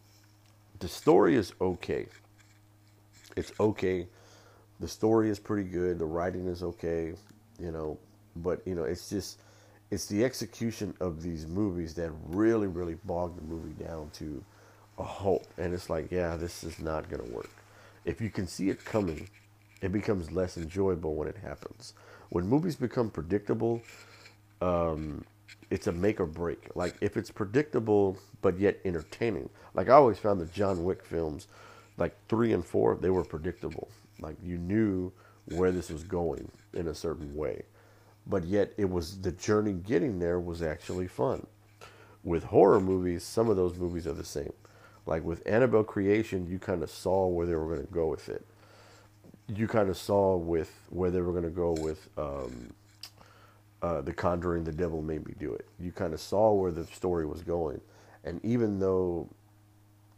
the 0.79 0.89
story 0.89 1.37
is 1.37 1.53
okay. 1.61 2.07
It's 3.37 3.53
okay. 3.59 4.07
The 4.81 4.89
story 4.89 5.31
is 5.31 5.39
pretty 5.39 5.69
good. 5.69 5.99
The 5.99 6.05
writing 6.05 6.47
is 6.47 6.63
okay. 6.63 7.15
You 7.59 7.73
know, 7.73 7.99
but 8.37 8.61
you 8.67 8.75
know 8.75 8.85
it's 8.85 9.09
just 9.09 9.41
it's 9.91 10.07
the 10.07 10.25
execution 10.25 10.95
of 11.01 11.23
these 11.23 11.47
movies 11.47 11.95
that 11.95 12.11
really 12.27 12.67
really 12.67 12.97
bogged 13.05 13.39
the 13.39 13.45
movie 13.45 13.83
down 13.83 14.11
to 14.15 14.45
a 14.99 15.05
halt. 15.05 15.47
And 15.59 15.75
it's 15.75 15.91
like, 15.91 16.11
yeah, 16.11 16.37
this 16.37 16.65
is 16.65 16.79
not 16.79 17.09
going 17.09 17.25
to 17.25 17.33
work. 17.33 17.51
If 18.05 18.21
you 18.21 18.31
can 18.31 18.47
see 18.47 18.71
it 18.71 18.85
coming, 18.85 19.29
it 19.83 19.93
becomes 19.93 20.31
less 20.33 20.57
enjoyable 20.57 21.15
when 21.15 21.29
it 21.29 21.37
happens. 21.37 21.95
When 22.31 22.47
movies 22.47 22.77
become 22.77 23.11
predictable, 23.11 23.83
um, 24.61 25.25
it's 25.71 25.87
a 25.87 25.93
make 25.93 26.21
or 26.21 26.27
break. 26.27 26.71
Like 26.75 26.97
if 27.01 27.17
it's 27.17 27.31
predictable 27.31 28.19
but 28.43 28.59
yet 28.59 28.79
entertaining. 28.85 29.49
Like 29.75 29.89
I 29.89 29.95
always 29.95 30.19
found 30.19 30.41
the 30.41 30.47
John 30.47 30.85
Wick 30.85 31.05
films, 31.05 31.49
like 31.97 32.17
three 32.29 32.53
and 32.53 32.65
four, 32.65 32.97
they 32.97 33.11
were 33.11 33.25
predictable. 33.25 33.89
Like 34.21 34.37
you 34.43 34.59
knew 34.59 35.13
where 35.47 35.73
this 35.73 35.91
was 35.91 36.05
going 36.05 36.51
in 36.75 36.89
a 36.89 36.95
certain 36.95 37.35
way. 37.35 37.63
But 38.27 38.45
yet, 38.45 38.73
it 38.77 38.91
was 38.91 39.21
the 39.21 39.33
journey 39.33 39.73
getting 39.73 40.19
there 40.19 40.41
was 40.41 40.63
actually 40.63 41.07
fun. 41.07 41.47
With 42.25 42.45
horror 42.45 42.81
movies, 42.81 43.23
some 43.23 43.49
of 43.49 43.57
those 43.57 43.77
movies 43.77 44.07
are 44.07 44.13
the 44.13 44.25
same. 44.25 44.53
Like 45.07 45.25
with 45.25 45.43
Annabelle 45.47 45.85
Creation, 45.85 46.47
you 46.49 46.59
kind 46.59 46.83
of 46.83 46.91
saw 46.91 47.27
where 47.29 47.47
they 47.47 47.55
were 47.55 47.67
going 47.67 47.87
to 47.87 47.93
go 47.93 48.09
with 48.09 48.29
it. 48.29 48.45
You 49.49 49.69
kind 49.69 49.89
of 49.89 49.97
saw 49.97 50.37
with 50.37 50.73
where 50.91 51.11
they 51.11 51.21
were 51.21 51.31
going 51.31 51.45
to 51.45 51.51
go 51.51 51.73
with 51.73 52.09
um, 52.19 52.73
uh, 53.81 54.01
The 54.01 54.13
Conjuring, 54.13 54.65
The 54.65 54.73
Devil 54.73 55.03
Made 55.03 55.25
Me 55.27 55.35
Do 55.39 55.55
It. 55.55 55.67
You 55.79 55.93
kind 55.93 56.13
of 56.13 56.21
saw 56.21 56.53
where 56.53 56.73
the 56.73 56.85
story 56.87 57.25
was 57.25 57.43
going. 57.43 57.81
And 58.25 58.45
even 58.45 58.81
though, 58.81 59.29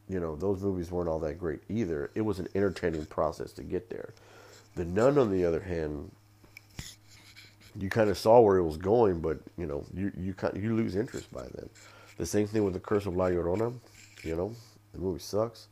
you 0.09 0.18
know, 0.18 0.35
those 0.35 0.62
movies 0.62 0.90
weren't 0.90 1.11
all 1.11 1.18
that 1.18 1.38
great 1.38 1.61
either, 1.68 2.11
it 2.14 2.23
was 2.23 2.38
an 2.38 2.49
entertaining 2.54 3.04
process 3.07 3.52
to 3.52 3.62
get 3.62 3.90
there. 3.90 4.14
The 4.75 4.87
Nun, 4.87 5.18
on 5.18 5.30
the 5.30 5.45
other 5.45 5.61
hand, 5.61 6.11
you 7.78 7.90
kind 7.90 8.09
of 8.09 8.16
saw 8.16 8.40
where 8.40 8.57
it 8.57 8.64
was 8.64 8.76
going, 8.76 9.21
but 9.21 9.38
you 9.57 9.66
know, 9.66 9.85
you 9.95 10.11
you 10.18 10.35
you 10.54 10.75
lose 10.75 10.97
interest 10.97 11.30
by 11.33 11.42
then. 11.42 11.68
The 12.16 12.26
same 12.26 12.47
thing 12.47 12.64
with 12.64 12.75
the 12.75 12.80
Curse 12.80 13.07
of 13.07 13.14
La 13.16 13.26
Llorona. 13.26 13.75
You 14.25 14.37
know, 14.37 14.54
the 14.92 14.99
movie 14.99 15.21
sucks. 15.21 15.68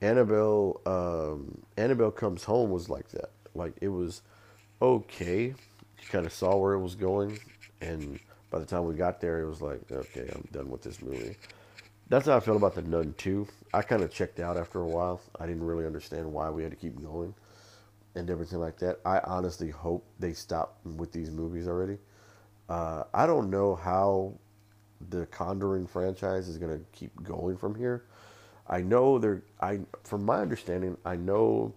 Annabelle, 0.00 0.80
um, 0.86 1.62
Annabelle 1.76 2.10
comes 2.10 2.44
home 2.44 2.70
was 2.70 2.88
like 2.88 3.08
that. 3.10 3.30
Like 3.54 3.74
it 3.80 3.88
was 3.88 4.22
okay. 4.80 5.46
You 5.46 6.08
kind 6.10 6.26
of 6.26 6.32
saw 6.32 6.56
where 6.56 6.72
it 6.72 6.80
was 6.80 6.94
going, 6.94 7.38
and 7.80 8.18
by 8.50 8.58
the 8.58 8.66
time 8.66 8.84
we 8.84 8.94
got 8.94 9.20
there, 9.20 9.40
it 9.40 9.48
was 9.48 9.62
like, 9.62 9.80
okay, 9.90 10.28
I'm 10.34 10.48
done 10.52 10.70
with 10.70 10.82
this 10.82 11.00
movie. 11.00 11.36
That's 12.08 12.26
how 12.26 12.36
I 12.36 12.40
felt 12.40 12.56
about 12.56 12.74
the 12.74 12.82
Nun 12.82 13.14
too. 13.16 13.46
I 13.72 13.82
kind 13.82 14.02
of 14.02 14.12
checked 14.12 14.40
out 14.40 14.56
after 14.56 14.80
a 14.80 14.86
while. 14.86 15.20
I 15.40 15.46
didn't 15.46 15.64
really 15.64 15.86
understand 15.86 16.30
why 16.30 16.50
we 16.50 16.62
had 16.62 16.72
to 16.72 16.76
keep 16.76 17.00
going 17.00 17.34
and 18.14 18.28
everything 18.28 18.58
like 18.58 18.78
that. 18.78 18.98
I 19.04 19.20
honestly 19.20 19.70
hope 19.70 20.04
they 20.18 20.32
stop 20.32 20.78
with 20.84 21.12
these 21.12 21.30
movies 21.30 21.66
already. 21.66 21.98
Uh, 22.68 23.04
I 23.14 23.26
don't 23.26 23.50
know 23.50 23.74
how 23.74 24.34
the 25.10 25.26
Conjuring 25.26 25.86
franchise 25.86 26.48
is 26.48 26.58
going 26.58 26.78
to 26.78 26.84
keep 26.92 27.22
going 27.22 27.56
from 27.56 27.74
here. 27.74 28.04
I 28.72 28.80
know 28.80 29.18
they're 29.18 29.42
I 29.60 29.80
from 30.02 30.24
my 30.24 30.38
understanding, 30.38 30.96
I 31.04 31.16
know 31.16 31.74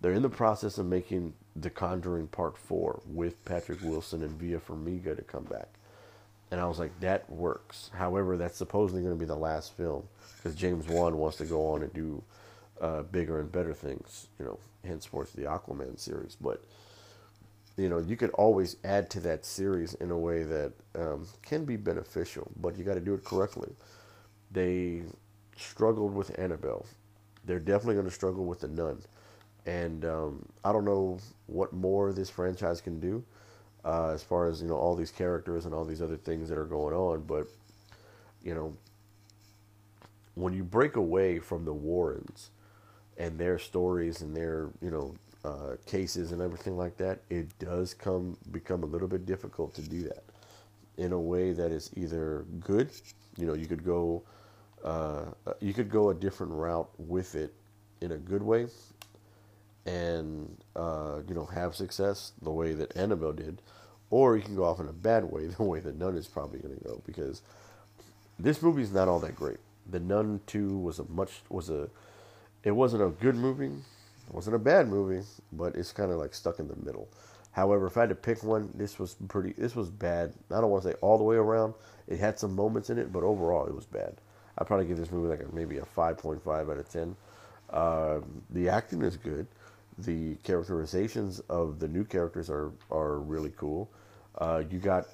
they're 0.00 0.14
in 0.14 0.22
the 0.22 0.30
process 0.30 0.78
of 0.78 0.86
making 0.86 1.34
The 1.54 1.68
Conjuring 1.68 2.28
Part 2.28 2.56
4 2.56 3.02
with 3.06 3.44
Patrick 3.44 3.82
Wilson 3.82 4.22
and 4.22 4.30
Vera 4.32 4.58
Farmiga 4.58 5.14
to 5.14 5.22
come 5.22 5.44
back. 5.44 5.68
And 6.50 6.58
I 6.58 6.66
was 6.66 6.78
like, 6.78 6.98
that 7.00 7.28
works. 7.30 7.90
However, 7.94 8.38
that's 8.38 8.56
supposedly 8.56 9.02
going 9.02 9.14
to 9.14 9.20
be 9.20 9.26
the 9.26 9.36
last 9.36 9.76
film 9.76 10.04
because 10.36 10.54
James 10.54 10.88
Wan 10.88 11.18
wants 11.18 11.36
to 11.36 11.44
go 11.44 11.66
on 11.68 11.82
and 11.82 11.92
do 11.92 12.22
uh, 12.80 13.02
bigger 13.02 13.38
and 13.38 13.52
better 13.52 13.74
things, 13.74 14.28
you 14.38 14.46
know, 14.46 14.58
henceforth 14.84 15.34
the 15.34 15.42
Aquaman 15.42 15.98
series. 15.98 16.36
But 16.40 16.64
you 17.76 17.90
know, 17.90 17.98
you 17.98 18.16
could 18.16 18.30
always 18.30 18.76
add 18.84 19.10
to 19.10 19.20
that 19.20 19.44
series 19.44 19.94
in 19.94 20.10
a 20.10 20.18
way 20.18 20.44
that 20.44 20.72
um, 20.94 21.26
can 21.42 21.66
be 21.66 21.76
beneficial, 21.76 22.50
but 22.58 22.78
you 22.78 22.84
got 22.84 22.94
to 22.94 23.00
do 23.00 23.14
it 23.14 23.24
correctly. 23.24 23.70
They 24.50 25.02
struggled 25.56 26.14
with 26.14 26.38
Annabelle. 26.38 26.86
They're 27.44 27.58
definitely 27.58 27.94
going 27.94 28.06
to 28.06 28.12
struggle 28.12 28.44
with 28.44 28.60
the 28.60 28.68
Nun, 28.68 29.02
and 29.66 30.04
um, 30.04 30.46
I 30.64 30.72
don't 30.72 30.84
know 30.84 31.18
what 31.46 31.72
more 31.72 32.12
this 32.12 32.30
franchise 32.30 32.80
can 32.80 33.00
do 33.00 33.24
uh, 33.84 34.10
as 34.10 34.22
far 34.22 34.48
as 34.48 34.62
you 34.62 34.68
know 34.68 34.76
all 34.76 34.94
these 34.94 35.10
characters 35.10 35.66
and 35.66 35.74
all 35.74 35.84
these 35.84 36.02
other 36.02 36.16
things 36.16 36.48
that 36.48 36.58
are 36.58 36.64
going 36.64 36.94
on. 36.94 37.22
But 37.22 37.46
you 38.42 38.54
know, 38.54 38.74
when 40.34 40.52
you 40.54 40.64
break 40.64 40.96
away 40.96 41.38
from 41.38 41.64
the 41.64 41.72
Warrens 41.72 42.50
and 43.18 43.38
their 43.38 43.58
stories 43.58 44.22
and 44.22 44.34
their 44.36 44.68
you 44.80 44.90
know 44.90 45.14
uh, 45.44 45.76
cases 45.86 46.32
and 46.32 46.40
everything 46.40 46.76
like 46.76 46.96
that, 46.98 47.20
it 47.28 47.46
does 47.58 47.94
come 47.94 48.36
become 48.52 48.82
a 48.82 48.86
little 48.86 49.08
bit 49.08 49.26
difficult 49.26 49.74
to 49.74 49.82
do 49.82 50.02
that 50.04 50.22
in 50.96 51.12
a 51.12 51.20
way 51.20 51.52
that 51.52 51.72
is 51.72 51.90
either 51.96 52.44
good. 52.60 52.90
You 53.36 53.46
know, 53.46 53.54
you 53.54 53.66
could 53.66 53.84
go 53.84 54.22
uh, 54.84 55.24
you 55.60 55.72
could 55.74 55.90
go 55.90 56.10
a 56.10 56.14
different 56.14 56.52
route 56.52 56.88
with 56.98 57.34
it 57.34 57.52
in 58.00 58.12
a 58.12 58.16
good 58.16 58.42
way, 58.42 58.66
and 59.86 60.56
uh, 60.76 61.20
you 61.28 61.34
know 61.34 61.46
have 61.46 61.74
success 61.74 62.32
the 62.42 62.50
way 62.50 62.72
that 62.72 62.96
Annabelle 62.96 63.32
did, 63.32 63.62
or 64.10 64.36
you 64.36 64.42
can 64.42 64.56
go 64.56 64.64
off 64.64 64.80
in 64.80 64.88
a 64.88 64.92
bad 64.92 65.24
way, 65.24 65.46
the 65.58 65.62
way 65.62 65.80
that 65.80 65.98
Nun 65.98 66.16
is 66.16 66.28
probably 66.28 66.58
going 66.60 66.76
to 66.76 66.84
go 66.84 67.02
because 67.06 67.42
this 68.38 68.62
movie 68.62 68.82
is 68.82 68.92
not 68.92 69.08
all 69.08 69.20
that 69.20 69.36
great. 69.36 69.58
The 69.90 70.00
Nun 70.00 70.40
Two 70.46 70.78
was 70.78 70.98
a 70.98 71.04
much 71.04 71.42
was 71.48 71.70
a 71.70 71.88
it 72.64 72.72
wasn't 72.72 73.02
a 73.02 73.08
good 73.08 73.34
movie. 73.34 73.66
It 73.66 74.34
wasn't 74.34 74.56
a 74.56 74.60
bad 74.60 74.88
movie, 74.88 75.26
but 75.52 75.74
it's 75.74 75.92
kind 75.92 76.12
of 76.12 76.18
like 76.18 76.34
stuck 76.34 76.58
in 76.58 76.68
the 76.68 76.76
middle. 76.76 77.08
However, 77.52 77.86
if 77.86 77.96
I 77.96 78.00
had 78.00 78.08
to 78.08 78.14
pick 78.14 78.42
one, 78.42 78.70
this 78.74 78.98
was 78.98 79.16
pretty. 79.28 79.52
This 79.52 79.76
was 79.76 79.90
bad. 79.90 80.32
I 80.50 80.60
don't 80.60 80.70
want 80.70 80.84
to 80.84 80.90
say 80.90 80.96
all 81.00 81.18
the 81.18 81.24
way 81.24 81.36
around. 81.36 81.74
It 82.08 82.18
had 82.18 82.38
some 82.38 82.54
moments 82.54 82.90
in 82.90 82.98
it, 82.98 83.12
but 83.12 83.22
overall, 83.22 83.66
it 83.66 83.74
was 83.74 83.84
bad. 83.86 84.14
I'd 84.58 84.66
probably 84.66 84.86
give 84.86 84.98
this 84.98 85.10
movie 85.10 85.28
like 85.28 85.40
a, 85.40 85.54
maybe 85.54 85.78
a 85.78 85.84
5.5 85.96 86.46
out 86.70 86.78
of 86.78 86.88
10. 86.88 87.16
Uh, 87.70 88.20
the 88.50 88.68
acting 88.68 89.02
is 89.02 89.16
good. 89.16 89.46
The 89.98 90.36
characterizations 90.42 91.40
of 91.48 91.78
the 91.78 91.88
new 91.88 92.04
characters 92.04 92.48
are 92.48 92.72
are 92.90 93.18
really 93.18 93.52
cool. 93.56 93.90
Uh, 94.38 94.62
you 94.70 94.78
got 94.78 95.06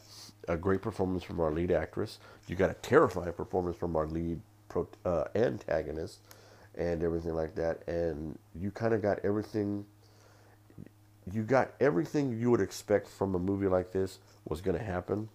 a 0.46 0.56
great 0.56 0.82
performance 0.82 1.22
from 1.22 1.40
our 1.40 1.50
lead 1.50 1.70
actress. 1.70 2.18
You 2.46 2.56
got 2.56 2.70
a 2.70 2.74
terrifying 2.74 3.32
performance 3.32 3.76
from 3.76 3.96
our 3.96 4.06
lead 4.06 4.40
pro, 4.68 4.88
uh, 5.04 5.24
antagonist 5.34 6.20
and 6.76 7.02
everything 7.02 7.34
like 7.34 7.54
that. 7.56 7.86
And 7.88 8.38
you 8.54 8.70
kind 8.70 8.94
of 8.94 9.02
got 9.02 9.18
everything. 9.24 9.84
You 11.30 11.42
got 11.42 11.72
everything 11.80 12.38
you 12.38 12.50
would 12.50 12.60
expect 12.60 13.08
from 13.08 13.34
a 13.34 13.38
movie 13.38 13.66
like 13.66 13.92
this 13.92 14.18
was 14.48 14.60
going 14.62 14.78
to 14.78 14.82
happen, 14.82 15.28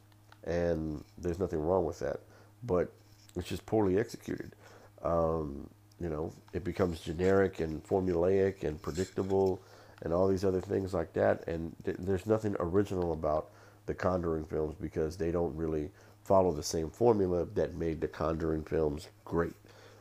and 0.44 1.04
there's 1.20 1.38
nothing 1.38 1.60
wrong 1.60 1.86
with 1.86 2.00
that. 2.00 2.22
But 2.64 2.92
it's 3.36 3.48
just 3.48 3.66
poorly 3.66 3.98
executed. 4.00 4.56
Um, 5.04 5.70
you 6.00 6.10
know, 6.10 6.34
it 6.54 6.64
becomes 6.64 7.00
generic 7.00 7.60
and 7.60 7.84
formulaic 7.84 8.64
and 8.64 8.82
predictable, 8.82 9.62
and 10.02 10.14
all 10.14 10.28
these 10.28 10.44
other 10.44 10.62
things 10.62 10.94
like 10.94 11.14
that. 11.14 11.48
And 11.48 11.76
th- 11.86 11.98
there's 12.00 12.26
nothing 12.26 12.56
original 12.60 13.14
about 13.14 13.50
the 13.86 13.94
Conjuring 13.94 14.46
films 14.46 14.76
because 14.80 15.18
they 15.18 15.32
don't 15.32 15.56
really 15.56 15.92
follow 16.24 16.52
the 16.52 16.64
same 16.64 16.90
formula 16.90 17.46
that 17.54 17.76
made 17.76 18.02
the 18.02 18.08
Conjuring 18.08 18.64
films 18.64 19.08
great 19.26 19.54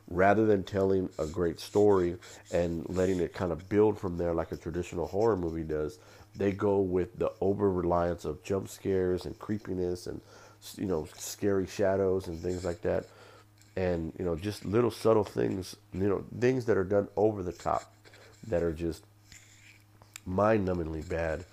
rather 0.09 0.47
than 0.47 0.63
telling 0.63 1.09
a 1.19 1.27
great 1.27 1.59
story 1.59 2.17
and 2.53 2.87
letting 2.89 3.21
it 3.21 3.33
kind 3.33 3.53
of 3.53 3.69
build 3.69 3.99
from 3.99 4.19
there 4.19 4.35
like 4.35 4.53
a 4.53 4.57
traditional 4.57 5.07
horror 5.07 5.37
movie 5.37 5.63
does, 5.63 5.99
they 6.37 6.53
go 6.53 6.81
with 6.81 7.19
the 7.19 7.33
over 7.41 7.71
reliance 7.71 8.25
of 8.25 8.43
jump 8.43 8.69
scares 8.69 9.27
and 9.27 9.39
creepiness 9.39 10.07
and 10.07 10.21
you 10.77 10.87
know 10.87 11.09
scary 11.17 11.67
shadows 11.67 12.29
and 12.29 12.39
things 12.41 12.65
like 12.65 12.83
that, 12.83 13.07
and 13.77 14.13
you 14.19 14.25
know 14.25 14.37
just 14.37 14.65
little 14.65 14.91
subtle 14.91 15.25
things, 15.25 15.77
you 15.93 16.09
know 16.09 16.25
things 16.39 16.65
that 16.67 16.77
are 16.77 16.85
done 16.85 17.09
over 17.17 17.43
the 17.43 17.53
top, 17.53 17.93
that 18.49 18.63
are 18.63 18.73
just 18.73 19.05
mind-numbingly 20.25 21.09
bad 21.09 21.45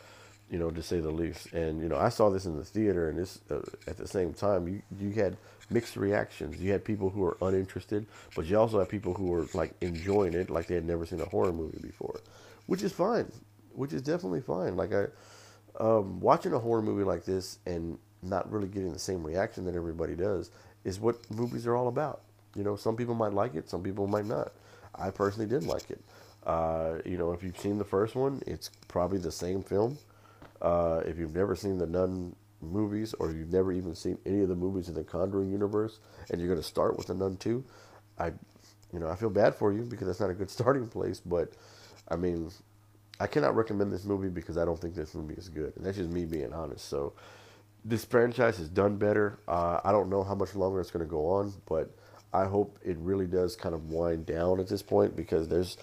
you 0.50 0.58
know, 0.58 0.72
to 0.72 0.82
say 0.82 1.00
the 1.00 1.12
least. 1.12 1.54
And 1.54 1.82
you 1.82 1.88
know, 1.88 1.98
I 1.98 2.10
saw 2.10 2.30
this 2.30 2.46
in 2.46 2.58
the 2.58 2.64
theater, 2.64 3.10
and 3.10 3.18
this 3.18 3.40
uh, 3.52 3.62
at 3.88 3.98
the 3.98 4.08
same 4.08 4.34
time, 4.34 4.68
you 4.68 4.82
you 5.00 5.12
had 5.12 5.38
mixed 5.70 5.96
reactions. 5.96 6.60
You 6.60 6.72
had 6.72 6.84
people 6.84 7.10
who 7.10 7.22
were 7.22 7.38
uninterested, 7.42 8.08
but 8.36 8.46
you 8.46 8.58
also 8.58 8.80
had 8.80 8.90
people 8.90 9.14
who 9.14 9.28
were 9.28 9.48
like 9.54 9.74
enjoying 9.82 10.34
it, 10.34 10.50
like 10.50 10.68
they 10.68 10.76
had 10.76 10.86
never 10.86 11.06
seen 11.06 11.22
a 11.22 11.26
horror 11.26 11.54
movie 11.54 11.80
before, 11.82 12.20
which 12.66 12.82
is 12.82 12.92
fine, 12.92 13.32
which 13.74 13.94
is 13.94 14.02
definitely 14.02 14.42
fine. 14.42 14.76
Like 14.76 14.92
I, 14.94 15.06
um, 15.80 16.20
watching 16.20 16.54
a 16.54 16.60
horror 16.60 16.82
movie 16.82 17.04
like 17.04 17.26
this 17.26 17.60
and 17.66 18.00
not 18.22 18.52
really 18.52 18.68
getting 18.68 18.92
the 18.92 19.00
same 19.00 19.24
reaction 19.24 19.66
that 19.66 19.76
everybody 19.76 20.16
does 20.16 20.50
is 20.84 21.00
what 21.00 21.30
movies 21.32 21.68
are 21.68 21.76
all 21.76 21.88
about. 21.88 22.22
You 22.56 22.64
know, 22.64 22.76
some 22.76 22.96
people 22.96 23.16
might 23.16 23.34
like 23.34 23.56
it, 23.56 23.70
some 23.70 23.84
people 23.84 24.08
might 24.08 24.26
not. 24.26 24.52
I 24.96 25.12
personally 25.12 25.48
did 25.48 25.64
like 25.64 25.90
it. 25.92 26.02
Uh, 26.46 26.96
you 27.06 27.18
know, 27.18 27.32
if 27.32 27.44
you've 27.44 27.60
seen 27.60 27.78
the 27.78 27.86
first 27.86 28.16
one, 28.16 28.42
it's 28.48 28.70
probably 28.88 29.20
the 29.20 29.32
same 29.32 29.62
film. 29.64 29.98
Uh, 30.62 31.02
if 31.06 31.18
you've 31.18 31.36
never 31.36 31.56
seen 31.56 31.78
the 31.78 31.88
Nun 31.88 32.36
movies 32.62 33.14
or 33.20 33.32
you've 33.32 33.54
never 33.54 33.72
even 33.72 33.96
seen 33.96 34.18
any 34.26 34.42
of 34.42 34.50
the 34.50 34.56
movies 34.56 34.90
in 34.90 34.96
the 34.96 35.04
Conjuring 35.04 35.52
universe 35.52 36.00
and 36.30 36.40
you're 36.40 36.50
going 36.50 36.60
to 36.60 36.68
start 36.68 36.98
with 36.98 37.08
the 37.08 37.14
Nun 37.14 37.38
2, 37.38 37.64
I, 38.18 38.28
you 38.92 39.00
know, 39.00 39.08
I 39.08 39.16
feel 39.16 39.30
bad 39.30 39.56
for 39.56 39.72
you 39.72 39.84
because 39.84 40.08
that's 40.08 40.20
not 40.20 40.30
a 40.30 40.34
good 40.34 40.50
starting 40.60 40.88
place. 40.88 41.20
But 41.20 41.54
I 42.10 42.16
mean, 42.16 42.52
I 43.20 43.28
cannot 43.28 43.56
recommend 43.56 43.92
this 43.92 44.06
movie 44.06 44.30
because 44.30 44.58
I 44.58 44.66
don't 44.66 44.80
think 44.80 44.96
this 44.96 45.14
movie 45.14 45.36
is 45.36 45.50
good, 45.50 45.74
and 45.76 45.86
that's 45.86 45.98
just 45.98 46.10
me 46.10 46.26
being 46.26 46.54
honest. 46.54 46.88
So 46.88 47.14
this 47.86 48.06
franchise 48.06 48.58
has 48.58 48.70
done 48.70 48.98
better. 48.98 49.40
Uh, 49.48 49.80
I 49.84 49.92
don't 49.92 50.10
know 50.10 50.24
how 50.24 50.36
much 50.36 50.56
longer 50.56 50.80
it's 50.82 50.92
going 50.92 51.06
to 51.06 51.10
go 51.10 51.28
on, 51.28 51.54
but 51.68 51.92
I 52.34 52.46
hope 52.46 52.78
it 52.84 52.98
really 52.98 53.28
does 53.28 53.56
kind 53.56 53.74
of 53.74 53.90
wind 53.90 54.26
down 54.26 54.60
at 54.60 54.68
this 54.68 54.82
point 54.82 55.16
because 55.16 55.48
there's 55.48 55.78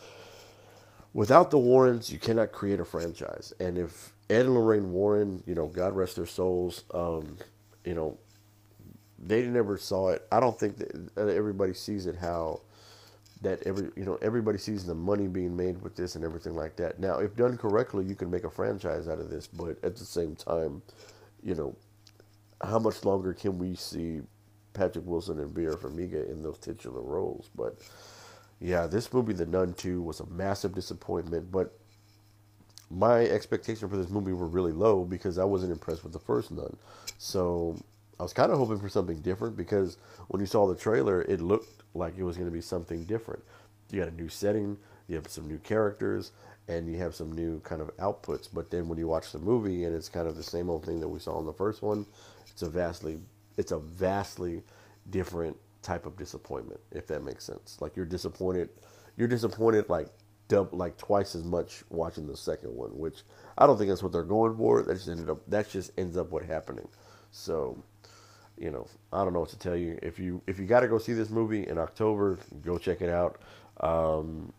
without 1.12 1.50
the 1.50 1.58
Warrens, 1.58 2.12
you 2.12 2.18
cannot 2.18 2.52
create 2.52 2.78
a 2.78 2.84
franchise. 2.84 3.52
And 3.58 3.78
if 3.78 4.12
Ed 4.28 4.46
and 4.46 4.54
Lorraine 4.54 4.92
Warren, 4.92 5.42
you 5.46 5.54
know, 5.54 5.66
God 5.66 5.96
rest 5.96 6.16
their 6.16 6.26
souls, 6.26 6.84
um, 6.92 7.38
you 7.84 7.94
know, 7.94 8.18
they 9.18 9.42
never 9.46 9.78
saw 9.78 10.10
it. 10.10 10.26
I 10.30 10.40
don't 10.40 10.58
think 10.58 10.76
that 10.76 11.10
everybody 11.16 11.72
sees 11.74 12.06
it 12.06 12.16
how 12.16 12.60
that 13.42 13.62
every 13.66 13.90
you 13.96 14.04
know 14.04 14.18
everybody 14.22 14.58
sees 14.58 14.84
the 14.84 14.94
money 14.94 15.26
being 15.26 15.56
made 15.56 15.80
with 15.82 15.94
this 15.94 16.14
and 16.14 16.24
everything 16.24 16.54
like 16.54 16.76
that. 16.76 16.98
Now, 17.00 17.18
if 17.18 17.36
done 17.36 17.56
correctly, 17.56 18.04
you 18.04 18.14
can 18.14 18.30
make 18.30 18.44
a 18.44 18.50
franchise 18.50 19.08
out 19.08 19.18
of 19.18 19.30
this, 19.30 19.46
but 19.46 19.82
at 19.82 19.96
the 19.96 20.04
same 20.04 20.34
time, 20.36 20.82
you 21.42 21.54
know, 21.54 21.74
how 22.62 22.78
much 22.78 23.04
longer 23.04 23.32
can 23.32 23.58
we 23.58 23.74
see 23.74 24.20
Patrick 24.72 25.06
Wilson 25.06 25.38
and 25.38 25.54
Vera 25.54 25.76
Farmiga 25.76 26.30
in 26.30 26.42
those 26.42 26.58
titular 26.58 27.00
roles? 27.00 27.50
But 27.54 27.78
yeah, 28.60 28.86
this 28.86 29.12
movie, 29.12 29.32
The 29.32 29.46
Nun 29.46 29.74
2, 29.74 30.02
was 30.02 30.20
a 30.20 30.26
massive 30.26 30.74
disappointment, 30.74 31.50
but 31.52 31.78
my 32.90 33.24
expectations 33.24 33.90
for 33.90 33.96
this 33.96 34.08
movie 34.08 34.32
were 34.32 34.46
really 34.46 34.72
low 34.72 35.04
because 35.04 35.38
I 35.38 35.44
wasn't 35.44 35.72
impressed 35.72 36.04
with 36.04 36.12
the 36.12 36.18
first 36.18 36.50
Nun. 36.50 36.76
So 37.18 37.76
I 38.18 38.22
was 38.22 38.32
kind 38.32 38.50
of 38.52 38.58
hoping 38.58 38.78
for 38.78 38.88
something 38.88 39.20
different 39.20 39.56
because 39.56 39.98
when 40.28 40.40
you 40.40 40.46
saw 40.46 40.66
the 40.66 40.74
trailer, 40.74 41.22
it 41.22 41.40
looked 41.40 41.82
like 41.94 42.16
it 42.16 42.22
was 42.22 42.36
going 42.36 42.48
to 42.48 42.54
be 42.54 42.60
something 42.60 43.04
different. 43.04 43.42
You 43.90 44.00
got 44.00 44.08
a 44.08 44.14
new 44.14 44.28
setting, 44.28 44.78
you 45.08 45.16
have 45.16 45.28
some 45.28 45.46
new 45.46 45.58
characters, 45.58 46.32
and 46.68 46.90
you 46.90 46.98
have 46.98 47.14
some 47.14 47.32
new 47.32 47.60
kind 47.60 47.80
of 47.80 47.96
outputs. 47.98 48.48
But 48.52 48.70
then 48.70 48.88
when 48.88 48.98
you 48.98 49.06
watch 49.06 49.32
the 49.32 49.38
movie 49.38 49.84
and 49.84 49.94
it's 49.94 50.08
kind 50.08 50.26
of 50.26 50.36
the 50.36 50.42
same 50.42 50.68
old 50.68 50.84
thing 50.84 51.00
that 51.00 51.08
we 51.08 51.18
saw 51.18 51.38
in 51.38 51.46
the 51.46 51.52
first 51.52 51.82
one, 51.82 52.06
it's 52.48 52.62
a 52.62 52.68
vastly 52.68 53.18
it's 53.56 53.72
a 53.72 53.78
vastly 53.78 54.62
different 55.10 55.56
type 55.82 56.04
of 56.04 56.16
disappointment, 56.16 56.80
if 56.92 57.06
that 57.06 57.22
makes 57.22 57.44
sense. 57.44 57.78
Like 57.80 57.96
you're 57.96 58.06
disappointed 58.06 58.68
you're 59.16 59.28
disappointed 59.28 59.88
like 59.88 60.08
double 60.48 60.76
like 60.78 60.96
twice 60.96 61.34
as 61.34 61.44
much 61.44 61.82
watching 61.90 62.26
the 62.26 62.36
second 62.36 62.74
one, 62.74 62.90
which 62.98 63.22
I 63.58 63.66
don't 63.66 63.78
think 63.78 63.88
that's 63.88 64.02
what 64.02 64.12
they're 64.12 64.22
going 64.22 64.56
for. 64.56 64.82
That 64.82 64.94
just 64.94 65.08
ended 65.08 65.30
up 65.30 65.38
that 65.48 65.70
just 65.70 65.92
ends 65.96 66.16
up 66.16 66.30
what 66.30 66.42
happening. 66.44 66.88
So 67.30 67.82
you 68.58 68.70
know, 68.70 68.86
I 69.12 69.22
don't 69.22 69.32
know 69.32 69.40
what 69.40 69.50
to 69.50 69.58
tell 69.58 69.76
you. 69.76 69.98
If 70.02 70.18
you 70.18 70.42
if 70.46 70.58
you 70.58 70.66
got 70.66 70.80
to 70.80 70.88
go 70.88 70.98
see 70.98 71.12
this 71.12 71.30
movie 71.30 71.66
in 71.66 71.78
October, 71.78 72.38
go 72.62 72.78
check 72.78 73.02
it 73.02 73.10
out. 73.10 73.40
Um, 73.80 74.52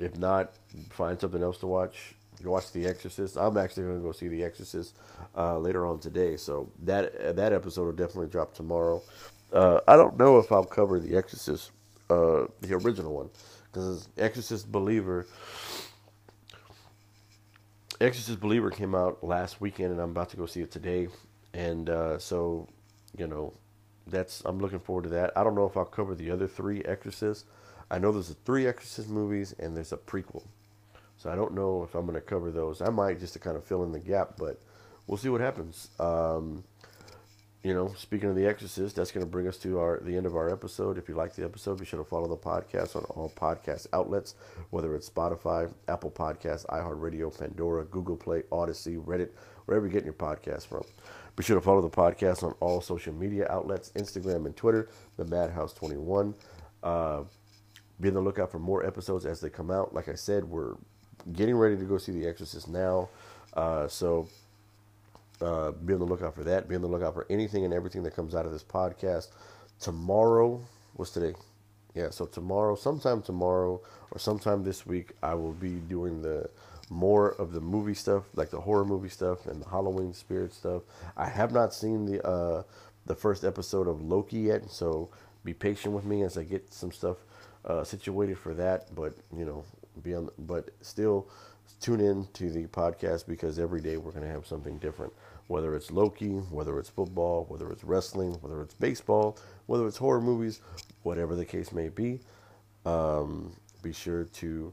if 0.00 0.16
not, 0.18 0.52
find 0.90 1.20
something 1.20 1.42
else 1.42 1.58
to 1.58 1.66
watch. 1.66 2.14
Go 2.42 2.52
watch 2.52 2.70
The 2.72 2.86
Exorcist. 2.86 3.36
I'm 3.36 3.56
actually 3.56 3.84
going 3.84 3.96
to 3.98 4.02
go 4.02 4.12
see 4.12 4.28
The 4.28 4.44
Exorcist 4.44 4.96
uh, 5.36 5.58
later 5.58 5.86
on 5.86 5.98
today, 5.98 6.36
so 6.36 6.70
that 6.84 7.36
that 7.36 7.52
episode 7.52 7.84
will 7.84 7.92
definitely 7.92 8.28
drop 8.28 8.54
tomorrow. 8.54 9.02
Uh, 9.52 9.80
I 9.88 9.96
don't 9.96 10.16
know 10.18 10.38
if 10.38 10.52
I'll 10.52 10.64
cover 10.64 11.00
The 11.00 11.16
Exorcist, 11.16 11.72
uh, 12.10 12.44
the 12.60 12.74
original 12.74 13.14
one, 13.14 13.30
because 13.64 14.08
Exorcist 14.16 14.70
Believer. 14.70 15.26
Exorcist 18.00 18.38
Believer 18.38 18.70
came 18.70 18.94
out 18.94 19.24
last 19.24 19.60
weekend, 19.60 19.90
and 19.90 20.00
I'm 20.00 20.10
about 20.10 20.30
to 20.30 20.36
go 20.36 20.46
see 20.46 20.60
it 20.60 20.70
today. 20.70 21.08
And 21.54 21.90
uh, 21.90 22.18
so 22.18 22.68
you 23.16 23.26
know, 23.26 23.52
that's 24.06 24.42
I'm 24.44 24.60
looking 24.60 24.78
forward 24.78 25.04
to 25.04 25.10
that. 25.10 25.32
I 25.36 25.42
don't 25.42 25.56
know 25.56 25.66
if 25.66 25.76
I'll 25.76 25.84
cover 25.84 26.14
the 26.14 26.30
other 26.30 26.46
three 26.46 26.82
Exorcists. 26.84 27.44
I 27.90 27.98
know 27.98 28.12
there's 28.12 28.30
a 28.30 28.34
three 28.34 28.66
Exorcist 28.66 29.08
movies 29.08 29.54
and 29.58 29.76
there's 29.76 29.92
a 29.92 29.96
prequel, 29.96 30.44
so 31.16 31.30
I 31.30 31.34
don't 31.34 31.54
know 31.54 31.82
if 31.82 31.94
I'm 31.94 32.06
going 32.06 32.14
to 32.14 32.20
cover 32.20 32.50
those. 32.50 32.82
I 32.82 32.90
might 32.90 33.20
just 33.20 33.32
to 33.34 33.38
kind 33.38 33.56
of 33.56 33.64
fill 33.64 33.84
in 33.84 33.92
the 33.92 33.98
gap, 33.98 34.34
but 34.36 34.60
we'll 35.06 35.18
see 35.18 35.28
what 35.28 35.40
happens. 35.40 35.88
Um, 35.98 36.64
you 37.64 37.74
know, 37.74 37.92
speaking 37.96 38.28
of 38.28 38.36
the 38.36 38.46
Exorcist, 38.46 38.96
that's 38.96 39.10
going 39.10 39.26
to 39.26 39.30
bring 39.30 39.48
us 39.48 39.56
to 39.58 39.80
our 39.80 40.00
the 40.00 40.16
end 40.16 40.26
of 40.26 40.36
our 40.36 40.50
episode. 40.50 40.96
If 40.96 41.08
you 41.08 41.16
like 41.16 41.34
the 41.34 41.44
episode, 41.44 41.80
be 41.80 41.84
sure 41.84 41.98
to 41.98 42.04
follow 42.04 42.28
the 42.28 42.36
podcast 42.36 42.94
on 42.94 43.02
all 43.10 43.32
podcast 43.36 43.88
outlets, 43.92 44.36
whether 44.70 44.94
it's 44.94 45.10
Spotify, 45.10 45.72
Apple 45.88 46.10
Podcasts, 46.10 46.66
iHeartRadio, 46.66 47.36
Pandora, 47.36 47.84
Google 47.84 48.16
Play, 48.16 48.44
Odyssey, 48.52 48.96
Reddit, 48.96 49.30
wherever 49.66 49.86
you're 49.86 49.92
getting 49.92 50.06
your 50.06 50.14
podcast 50.14 50.66
from. 50.66 50.84
Be 51.34 51.42
sure 51.42 51.56
to 51.56 51.62
follow 51.62 51.80
the 51.80 51.90
podcast 51.90 52.42
on 52.42 52.54
all 52.60 52.80
social 52.80 53.12
media 53.12 53.46
outlets 53.50 53.90
Instagram 53.96 54.46
and 54.46 54.56
Twitter, 54.56 54.88
the 55.16 55.24
Madhouse 55.24 55.72
21. 55.72 56.34
Uh, 56.82 57.24
be 58.00 58.08
on 58.08 58.14
the 58.14 58.20
lookout 58.20 58.50
for 58.50 58.58
more 58.58 58.86
episodes 58.86 59.26
as 59.26 59.40
they 59.40 59.50
come 59.50 59.70
out. 59.70 59.94
Like 59.94 60.08
I 60.08 60.14
said, 60.14 60.44
we're 60.44 60.74
getting 61.32 61.56
ready 61.56 61.76
to 61.76 61.84
go 61.84 61.98
see 61.98 62.12
The 62.12 62.26
Exorcist 62.26 62.68
now. 62.68 63.08
Uh, 63.54 63.88
so 63.88 64.28
uh, 65.40 65.72
be 65.72 65.94
on 65.94 66.00
the 66.00 66.06
lookout 66.06 66.34
for 66.34 66.44
that. 66.44 66.68
Be 66.68 66.76
on 66.76 66.82
the 66.82 66.88
lookout 66.88 67.14
for 67.14 67.26
anything 67.30 67.64
and 67.64 67.74
everything 67.74 68.02
that 68.04 68.14
comes 68.14 68.34
out 68.34 68.46
of 68.46 68.52
this 68.52 68.64
podcast. 68.64 69.28
Tomorrow, 69.80 70.60
what's 70.94 71.10
today? 71.10 71.34
Yeah, 71.94 72.10
so 72.10 72.26
tomorrow, 72.26 72.76
sometime 72.76 73.22
tomorrow 73.22 73.80
or 74.10 74.18
sometime 74.18 74.62
this 74.62 74.86
week, 74.86 75.12
I 75.22 75.34
will 75.34 75.52
be 75.52 75.74
doing 75.88 76.22
the 76.22 76.48
more 76.90 77.30
of 77.32 77.52
the 77.52 77.60
movie 77.60 77.94
stuff, 77.94 78.24
like 78.34 78.50
the 78.50 78.60
horror 78.60 78.84
movie 78.84 79.08
stuff 79.08 79.46
and 79.46 79.62
the 79.62 79.68
Halloween 79.68 80.14
spirit 80.14 80.52
stuff. 80.52 80.82
I 81.16 81.28
have 81.28 81.52
not 81.52 81.74
seen 81.74 82.06
the 82.06 82.24
uh, 82.26 82.62
the 83.06 83.14
first 83.14 83.44
episode 83.44 83.88
of 83.88 84.02
Loki 84.02 84.38
yet, 84.38 84.70
so 84.70 85.08
be 85.44 85.54
patient 85.54 85.94
with 85.94 86.04
me 86.04 86.22
as 86.22 86.36
I 86.36 86.44
get 86.44 86.72
some 86.72 86.92
stuff 86.92 87.16
uh, 87.68 87.84
situated 87.84 88.38
for 88.38 88.54
that. 88.54 88.94
But 88.94 89.14
you 89.36 89.44
know, 89.44 89.64
be 90.02 90.14
on, 90.14 90.30
but 90.38 90.70
still 90.80 91.28
tune 91.80 92.00
in 92.00 92.26
to 92.34 92.50
the 92.50 92.66
podcast 92.66 93.26
because 93.26 93.58
every 93.58 93.80
day 93.80 93.96
we're 93.96 94.10
going 94.12 94.24
to 94.24 94.30
have 94.30 94.46
something 94.46 94.78
different. 94.78 95.12
Whether 95.46 95.74
it's 95.76 95.90
Loki, 95.90 96.28
whether 96.28 96.78
it's 96.78 96.90
football, 96.90 97.46
whether 97.48 97.70
it's 97.70 97.84
wrestling, 97.84 98.34
whether 98.40 98.60
it's 98.62 98.74
baseball, 98.74 99.38
whether 99.66 99.86
it's 99.86 99.96
horror 99.96 100.20
movies, 100.20 100.60
whatever 101.02 101.34
the 101.34 101.44
case 101.44 101.72
may 101.72 101.88
be. 101.88 102.20
Um, 102.84 103.52
be 103.82 103.92
sure 103.92 104.24
to 104.24 104.72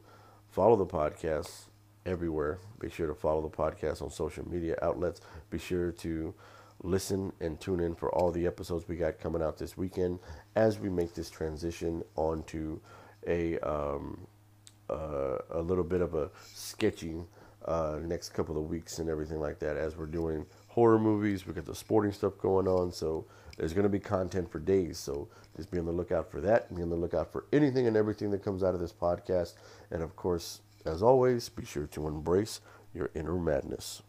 follow 0.49 0.75
the 0.75 0.85
podcast 0.85 1.65
everywhere. 2.05 2.59
Be 2.79 2.89
sure 2.89 3.07
to 3.07 3.15
follow 3.15 3.41
the 3.41 3.55
podcast 3.55 4.01
on 4.01 4.09
social 4.09 4.47
media 4.49 4.77
outlets. 4.81 5.21
Be 5.49 5.57
sure 5.57 5.91
to 5.91 6.33
listen 6.83 7.31
and 7.39 7.59
tune 7.59 7.79
in 7.79 7.95
for 7.95 8.13
all 8.13 8.31
the 8.31 8.45
episodes 8.45 8.87
we 8.87 8.95
got 8.95 9.19
coming 9.19 9.41
out 9.41 9.57
this 9.57 9.77
weekend 9.77 10.19
as 10.55 10.79
we 10.79 10.89
make 10.89 11.13
this 11.13 11.29
transition 11.29 12.03
onto 12.15 12.79
a 13.27 13.57
um, 13.59 14.27
uh, 14.89 15.37
a 15.51 15.61
little 15.61 15.83
bit 15.83 16.01
of 16.01 16.13
a 16.13 16.29
sketchy 16.53 17.15
uh, 17.65 17.97
next 18.03 18.29
couple 18.29 18.57
of 18.57 18.69
weeks 18.69 18.99
and 18.99 19.09
everything 19.09 19.39
like 19.39 19.57
that 19.57 19.77
as 19.77 19.97
we're 19.97 20.05
doing 20.05 20.45
horror 20.67 20.99
movies. 20.99 21.47
We 21.47 21.53
got 21.53 21.65
the 21.65 21.73
sporting 21.73 22.11
stuff 22.11 22.37
going 22.37 22.67
on, 22.67 22.91
so 22.91 23.25
there's 23.57 23.73
going 23.73 23.83
to 23.83 23.89
be 23.89 23.99
content 23.99 24.51
for 24.51 24.59
days. 24.59 24.99
So 24.99 25.27
just 25.57 25.71
be 25.71 25.79
on 25.79 25.85
the 25.85 25.91
lookout 25.91 26.29
for 26.29 26.39
that. 26.41 26.73
Be 26.75 26.83
on 26.83 26.89
the 26.89 26.95
lookout 26.95 27.31
for 27.31 27.45
anything 27.51 27.87
and 27.87 27.97
everything 27.97 28.29
that 28.31 28.43
comes 28.43 28.61
out 28.61 28.75
of 28.75 28.79
this 28.79 28.93
podcast, 28.93 29.53
and 29.89 30.03
of 30.03 30.15
course 30.15 30.61
as 30.85 31.01
always, 31.01 31.49
be 31.49 31.65
sure 31.65 31.87
to 31.87 32.07
embrace 32.07 32.61
your 32.93 33.09
inner 33.15 33.37
madness. 33.37 34.03